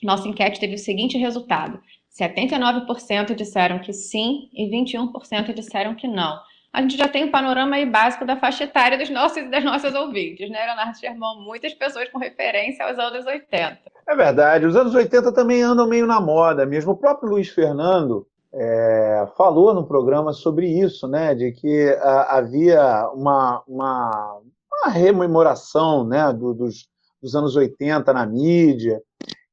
Nossa 0.02 0.26
enquete 0.26 0.58
teve 0.58 0.76
o 0.76 0.78
seguinte 0.78 1.18
resultado: 1.18 1.78
79% 2.18 3.34
disseram 3.34 3.78
que 3.80 3.92
sim 3.92 4.48
e 4.50 4.64
21% 4.64 5.52
disseram 5.52 5.94
que 5.94 6.08
não. 6.08 6.40
A 6.72 6.82
gente 6.82 6.96
já 6.96 7.08
tem 7.08 7.24
um 7.24 7.30
panorama 7.30 7.76
aí 7.76 7.84
básico 7.84 8.24
da 8.24 8.36
faixa 8.36 8.64
etária 8.64 8.96
dos 8.96 9.10
nossos 9.10 9.50
das 9.50 9.64
nossas 9.64 9.94
ouvintes, 9.94 10.48
né, 10.48 10.64
Leonardo 10.66 10.96
Sherman? 10.98 11.44
Muitas 11.44 11.74
pessoas 11.74 12.08
com 12.10 12.18
referência 12.18 12.86
aos 12.86 12.98
anos 12.98 13.26
80. 13.26 13.78
É 14.06 14.14
verdade, 14.14 14.66
os 14.66 14.76
anos 14.76 14.94
80 14.94 15.32
também 15.32 15.62
andam 15.62 15.88
meio 15.88 16.06
na 16.06 16.20
moda 16.20 16.64
mesmo. 16.64 16.92
O 16.92 16.96
próprio 16.96 17.30
Luiz 17.30 17.48
Fernando 17.48 18.26
é, 18.52 19.28
falou 19.36 19.74
no 19.74 19.84
programa 19.84 20.32
sobre 20.32 20.68
isso, 20.68 21.08
né, 21.08 21.34
de 21.34 21.52
que 21.52 21.88
a, 22.00 22.38
havia 22.38 23.08
uma, 23.14 23.62
uma, 23.66 24.40
uma 24.72 24.92
rememoração 24.92 26.04
né, 26.04 26.32
do, 26.32 26.54
dos, 26.54 26.88
dos 27.20 27.34
anos 27.34 27.56
80 27.56 28.12
na 28.12 28.26
mídia, 28.26 29.02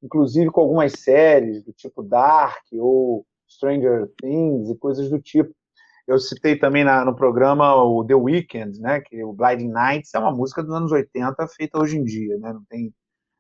inclusive 0.03 0.51
com 0.51 0.61
algumas 0.61 0.93
séries 0.93 1.63
do 1.63 1.73
tipo 1.73 2.03
Dark 2.03 2.63
ou 2.73 3.25
Stranger 3.49 4.07
Things 4.21 4.69
e 4.69 4.75
coisas 4.75 5.09
do 5.09 5.19
tipo. 5.19 5.51
Eu 6.07 6.17
citei 6.19 6.57
também 6.57 6.83
na, 6.83 7.03
no 7.03 7.13
programa 7.13 7.75
o 7.75 8.05
The 8.05 8.15
Weeknd, 8.15 8.79
né, 8.79 9.01
que 9.01 9.23
o 9.23 9.33
Blinding 9.33 9.69
Nights 9.69 10.13
é 10.13 10.19
uma 10.19 10.31
música 10.31 10.63
dos 10.63 10.73
anos 10.73 10.91
80 10.91 11.47
feita 11.49 11.79
hoje 11.79 11.97
em 11.97 12.03
dia, 12.03 12.37
né, 12.37 12.53
não 12.53 12.63
tem 12.69 12.93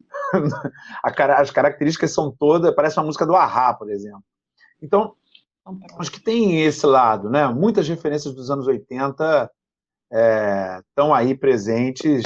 as 1.03 1.51
características 1.51 2.13
são 2.13 2.31
todas, 2.31 2.73
parece 2.75 2.99
uma 2.99 3.05
música 3.05 3.25
do 3.25 3.35
Ahá, 3.35 3.73
por 3.73 3.89
exemplo. 3.89 4.23
Então, 4.81 5.13
acho 5.97 6.11
que 6.11 6.19
tem 6.19 6.61
esse 6.61 6.85
lado, 6.85 7.29
né? 7.29 7.47
Muitas 7.47 7.87
referências 7.87 8.33
dos 8.33 8.49
anos 8.49 8.67
80 8.67 9.51
estão 10.89 11.15
é, 11.15 11.19
aí 11.19 11.35
presentes 11.35 12.23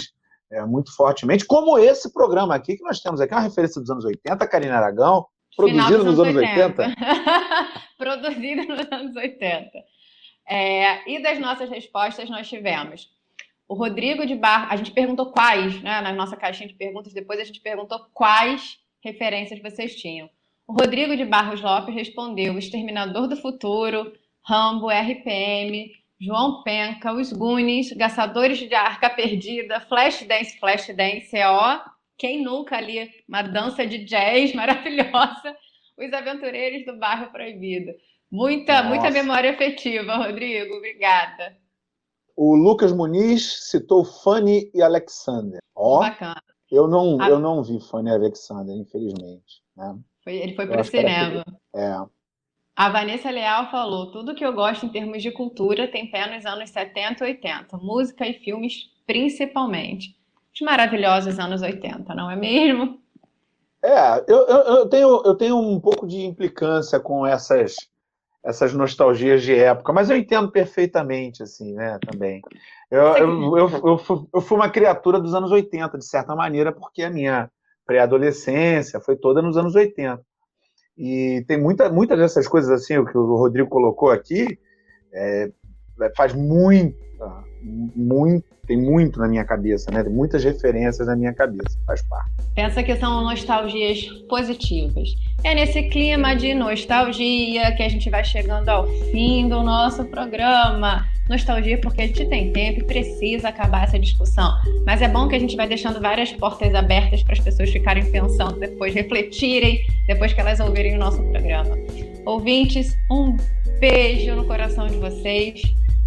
é, 0.51 0.63
muito 0.65 0.95
fortemente, 0.95 1.45
como 1.45 1.79
esse 1.79 2.11
programa 2.11 2.53
aqui 2.53 2.75
que 2.75 2.83
nós 2.83 2.99
temos 2.99 3.21
aqui, 3.21 3.33
uma 3.33 3.41
referência 3.41 3.79
dos 3.81 3.89
anos 3.89 4.05
80, 4.05 4.47
Karina 4.47 4.77
Aragão, 4.77 5.25
produzido 5.55 6.03
nos 6.03 6.19
anos 6.19 6.35
80. 6.35 6.81
80. 6.81 6.95
produzido 7.97 8.67
nos 8.67 8.91
anos 8.91 9.15
80. 9.15 9.69
É, 10.47 11.09
e 11.09 11.21
das 11.21 11.39
nossas 11.39 11.69
respostas 11.69 12.29
nós 12.29 12.47
tivemos 12.49 13.09
o 13.71 13.73
Rodrigo 13.73 14.25
de 14.25 14.35
Bar, 14.35 14.67
a 14.69 14.75
gente 14.75 14.91
perguntou 14.91 15.27
quais, 15.27 15.81
né, 15.81 16.01
na 16.01 16.11
nossa 16.11 16.35
caixinha 16.35 16.67
de 16.67 16.75
perguntas, 16.75 17.13
depois 17.13 17.39
a 17.39 17.45
gente 17.45 17.61
perguntou 17.61 18.05
quais 18.13 18.77
referências 19.01 19.61
vocês 19.61 19.95
tinham. 19.95 20.29
O 20.67 20.73
Rodrigo 20.73 21.15
de 21.15 21.23
Barros 21.23 21.61
Lopes 21.61 21.95
respondeu 21.95 22.57
Exterminador 22.57 23.29
do 23.29 23.37
Futuro, 23.37 24.11
Rambo, 24.43 24.89
RPM, 24.89 25.89
João 26.19 26.63
Penca, 26.63 27.13
Os 27.13 27.31
Goonies, 27.31 27.95
Caçadores 27.95 28.57
de 28.57 28.75
Arca 28.75 29.09
Perdida, 29.09 29.79
Flashdance, 29.79 30.59
Flashdance, 30.59 31.37
ó, 31.37 31.79
quem 32.17 32.43
nunca 32.43 32.75
ali, 32.75 33.09
uma 33.25 33.41
dança 33.41 33.87
de 33.87 33.99
jazz 33.99 34.53
maravilhosa, 34.53 35.55
Os 35.97 36.11
Aventureiros 36.11 36.85
do 36.85 36.99
Bairro 36.99 37.31
Proibido. 37.31 37.93
Muita, 38.31 38.83
muita 38.83 39.11
memória 39.11 39.51
afetiva, 39.51 40.15
Rodrigo, 40.23 40.75
obrigada. 40.75 41.57
O 42.35 42.55
Lucas 42.55 42.93
Muniz 42.93 43.69
citou 43.69 44.05
Fanny 44.05 44.71
e 44.73 44.81
Alexander. 44.81 45.59
Ó, 45.75 45.99
Bacana. 45.99 46.41
Eu 46.71 46.87
não, 46.87 47.21
A... 47.21 47.29
eu 47.29 47.39
não 47.39 47.61
vi 47.61 47.79
Fanny 47.81 48.09
e 48.09 48.13
Alexander, 48.13 48.75
infelizmente. 48.75 49.61
Né? 49.75 49.97
Foi, 50.23 50.35
ele 50.35 50.55
foi 50.55 50.65
para 50.65 50.81
o 50.81 50.85
cinema. 50.85 51.43
É. 51.75 51.97
A 52.75 52.89
Vanessa 52.89 53.29
Leal 53.29 53.69
falou: 53.69 54.11
tudo 54.11 54.33
que 54.33 54.45
eu 54.45 54.53
gosto 54.53 54.85
em 54.85 54.89
termos 54.89 55.21
de 55.21 55.31
cultura 55.31 55.91
tem 55.91 56.09
pé 56.09 56.33
nos 56.33 56.45
anos 56.45 56.69
70 56.69 57.25
e 57.25 57.27
80, 57.27 57.77
música 57.77 58.25
e 58.25 58.33
filmes 58.33 58.89
principalmente. 59.05 60.15
Os 60.53 60.61
maravilhosos 60.61 61.37
anos 61.37 61.61
80, 61.61 62.13
não 62.15 62.31
é 62.31 62.35
mesmo? 62.35 62.99
É, 63.83 64.23
eu, 64.27 64.47
eu, 64.47 64.57
eu, 64.75 64.89
tenho, 64.89 65.21
eu 65.25 65.35
tenho 65.35 65.57
um 65.57 65.79
pouco 65.79 66.05
de 66.05 66.21
implicância 66.21 66.99
com 66.99 67.25
essas, 67.25 67.75
essas 68.43 68.73
nostalgias 68.73 69.43
de 69.43 69.55
época, 69.55 69.93
mas 69.93 70.09
eu 70.09 70.17
entendo 70.17 70.51
perfeitamente, 70.51 71.43
assim, 71.43 71.73
né, 71.73 71.99
também. 72.05 72.41
Eu, 72.89 73.15
eu, 73.15 73.57
eu, 73.57 73.69
eu, 74.33 74.41
fui, 74.41 74.57
uma 74.57 74.69
criatura 74.69 75.19
dos 75.19 75.33
anos 75.33 75.51
80, 75.51 75.97
de 75.97 76.05
certa 76.05 76.35
maneira, 76.35 76.71
porque 76.71 77.03
a 77.03 77.09
minha 77.09 77.49
pré-adolescência 77.85 78.99
foi 78.99 79.15
toda 79.15 79.41
nos 79.41 79.57
anos 79.57 79.75
80. 79.75 80.21
E 80.97 81.43
tem 81.47 81.59
muita, 81.59 81.89
muitas 81.89 82.17
dessas 82.17 82.47
coisas 82.47 82.69
assim, 82.69 82.97
o 82.97 83.05
que 83.05 83.17
o 83.17 83.35
Rodrigo 83.35 83.69
colocou 83.69 84.09
aqui, 84.09 84.59
é, 85.13 85.51
faz 86.15 86.33
muita, 86.33 86.97
muito, 87.63 88.45
tem 88.65 88.77
muito 88.77 89.19
na 89.19 89.27
minha 89.27 89.43
cabeça, 89.43 89.91
né? 89.91 90.03
Tem 90.03 90.11
muitas 90.11 90.43
referências 90.43 91.07
na 91.07 91.15
minha 91.15 91.33
cabeça, 91.33 91.77
faz 91.85 92.01
parte. 92.03 92.31
Pensa 92.55 92.83
que 92.83 92.95
são 92.95 93.23
nostalgias 93.23 94.05
positivas. 94.27 95.09
É 95.43 95.55
nesse 95.55 95.83
clima 95.83 96.35
de 96.35 96.53
nostalgia 96.53 97.73
que 97.75 97.83
a 97.83 97.89
gente 97.89 98.09
vai 98.09 98.23
chegando 98.23 98.69
ao 98.69 98.87
fim 99.11 99.47
do 99.47 99.63
nosso 99.63 100.05
programa. 100.05 101.05
Nostalgia 101.29 101.79
porque 101.79 102.01
a 102.01 102.07
gente 102.07 102.25
tem 102.25 102.51
tempo 102.51 102.81
e 102.81 102.83
precisa 102.83 103.49
acabar 103.49 103.83
essa 103.83 103.97
discussão. 103.97 104.51
Mas 104.85 105.01
é 105.01 105.07
bom 105.07 105.27
que 105.27 105.35
a 105.35 105.39
gente 105.39 105.55
vai 105.55 105.67
deixando 105.67 106.01
várias 106.01 106.31
portas 106.33 106.73
abertas 106.75 107.23
para 107.23 107.33
as 107.33 107.39
pessoas 107.39 107.69
ficarem 107.69 108.09
pensando 108.11 108.59
depois, 108.59 108.93
refletirem 108.93 109.79
depois 110.07 110.33
que 110.33 110.41
elas 110.41 110.59
ouvirem 110.59 110.95
o 110.95 110.99
nosso 110.99 111.23
programa. 111.23 111.77
Ouvintes, 112.25 112.97
um 113.09 113.37
beijo 113.79 114.35
no 114.35 114.45
coração 114.45 114.87
de 114.87 114.97
vocês. 114.97 115.61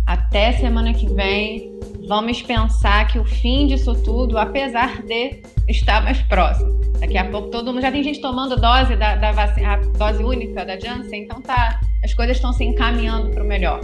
Até 0.06 0.52
semana 0.52 0.92
que 0.92 1.06
vem. 1.12 1.72
Vamos 2.06 2.42
pensar 2.42 3.08
que 3.08 3.18
o 3.18 3.24
fim 3.24 3.66
disso 3.66 3.94
tudo, 4.02 4.36
apesar 4.36 5.02
de 5.02 5.42
estar 5.68 6.02
mais 6.02 6.20
próximo. 6.22 6.70
Daqui 7.00 7.16
a 7.16 7.30
pouco 7.30 7.48
todo 7.48 7.72
mundo 7.72 7.80
já 7.80 7.90
tem 7.90 8.02
gente 8.02 8.20
tomando 8.20 8.56
dose 8.56 8.94
da, 8.96 9.16
da 9.16 9.32
vacina, 9.32 9.80
dose 9.98 10.22
única 10.22 10.64
da 10.64 10.78
Janssen, 10.78 11.24
então 11.24 11.40
tá, 11.40 11.80
as 12.02 12.12
coisas 12.12 12.36
estão 12.36 12.52
se 12.52 12.64
encaminhando 12.64 13.30
para 13.30 13.42
o 13.42 13.46
melhor. 13.46 13.80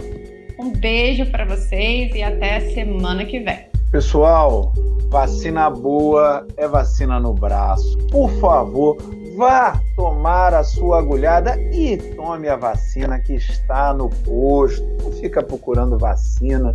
Um 0.59 0.71
beijo 0.71 1.25
para 1.31 1.45
vocês 1.45 2.13
e 2.13 2.21
até 2.21 2.59
semana 2.59 3.25
que 3.25 3.39
vem. 3.39 3.65
Pessoal, 3.91 4.71
vacina 5.09 5.69
boa 5.69 6.45
é 6.57 6.67
vacina 6.67 7.19
no 7.19 7.33
braço. 7.33 7.97
Por 8.11 8.29
favor, 8.39 8.97
vá 9.35 9.79
tomar 9.95 10.53
a 10.53 10.63
sua 10.63 10.99
agulhada 10.99 11.59
e 11.71 11.97
tome 12.15 12.47
a 12.47 12.55
vacina 12.55 13.19
que 13.19 13.33
está 13.33 13.93
no 13.93 14.09
posto. 14.09 14.81
Não 15.03 15.11
fica 15.11 15.41
procurando 15.43 15.97
vacina. 15.97 16.73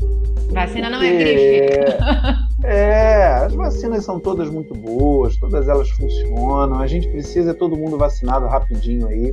Vacina 0.53 0.91
não 0.91 1.03
é 1.03 1.17
gripe. 1.17 2.47
É, 2.65 3.27
as 3.45 3.55
vacinas 3.55 4.05
são 4.05 4.19
todas 4.19 4.51
muito 4.51 4.75
boas, 4.75 5.37
todas 5.37 5.69
elas 5.69 5.89
funcionam. 5.91 6.81
A 6.81 6.87
gente 6.87 7.07
precisa 7.07 7.55
todo 7.55 7.77
mundo 7.77 7.99
vacinado 7.99 8.47
rapidinho 8.47 9.07
aí 9.07 9.33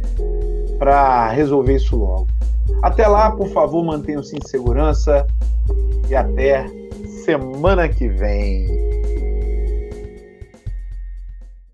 para 0.77 1.29
resolver 1.29 1.77
isso 1.77 1.95
logo. 1.95 2.27
Até 2.81 3.07
lá, 3.07 3.31
por 3.31 3.47
favor, 3.47 3.83
mantenham-se 3.83 4.35
em 4.35 4.47
segurança 4.47 5.25
e 6.09 6.13
até 6.13 6.67
semana 7.23 7.87
que 7.87 8.07
vem. 8.09 8.67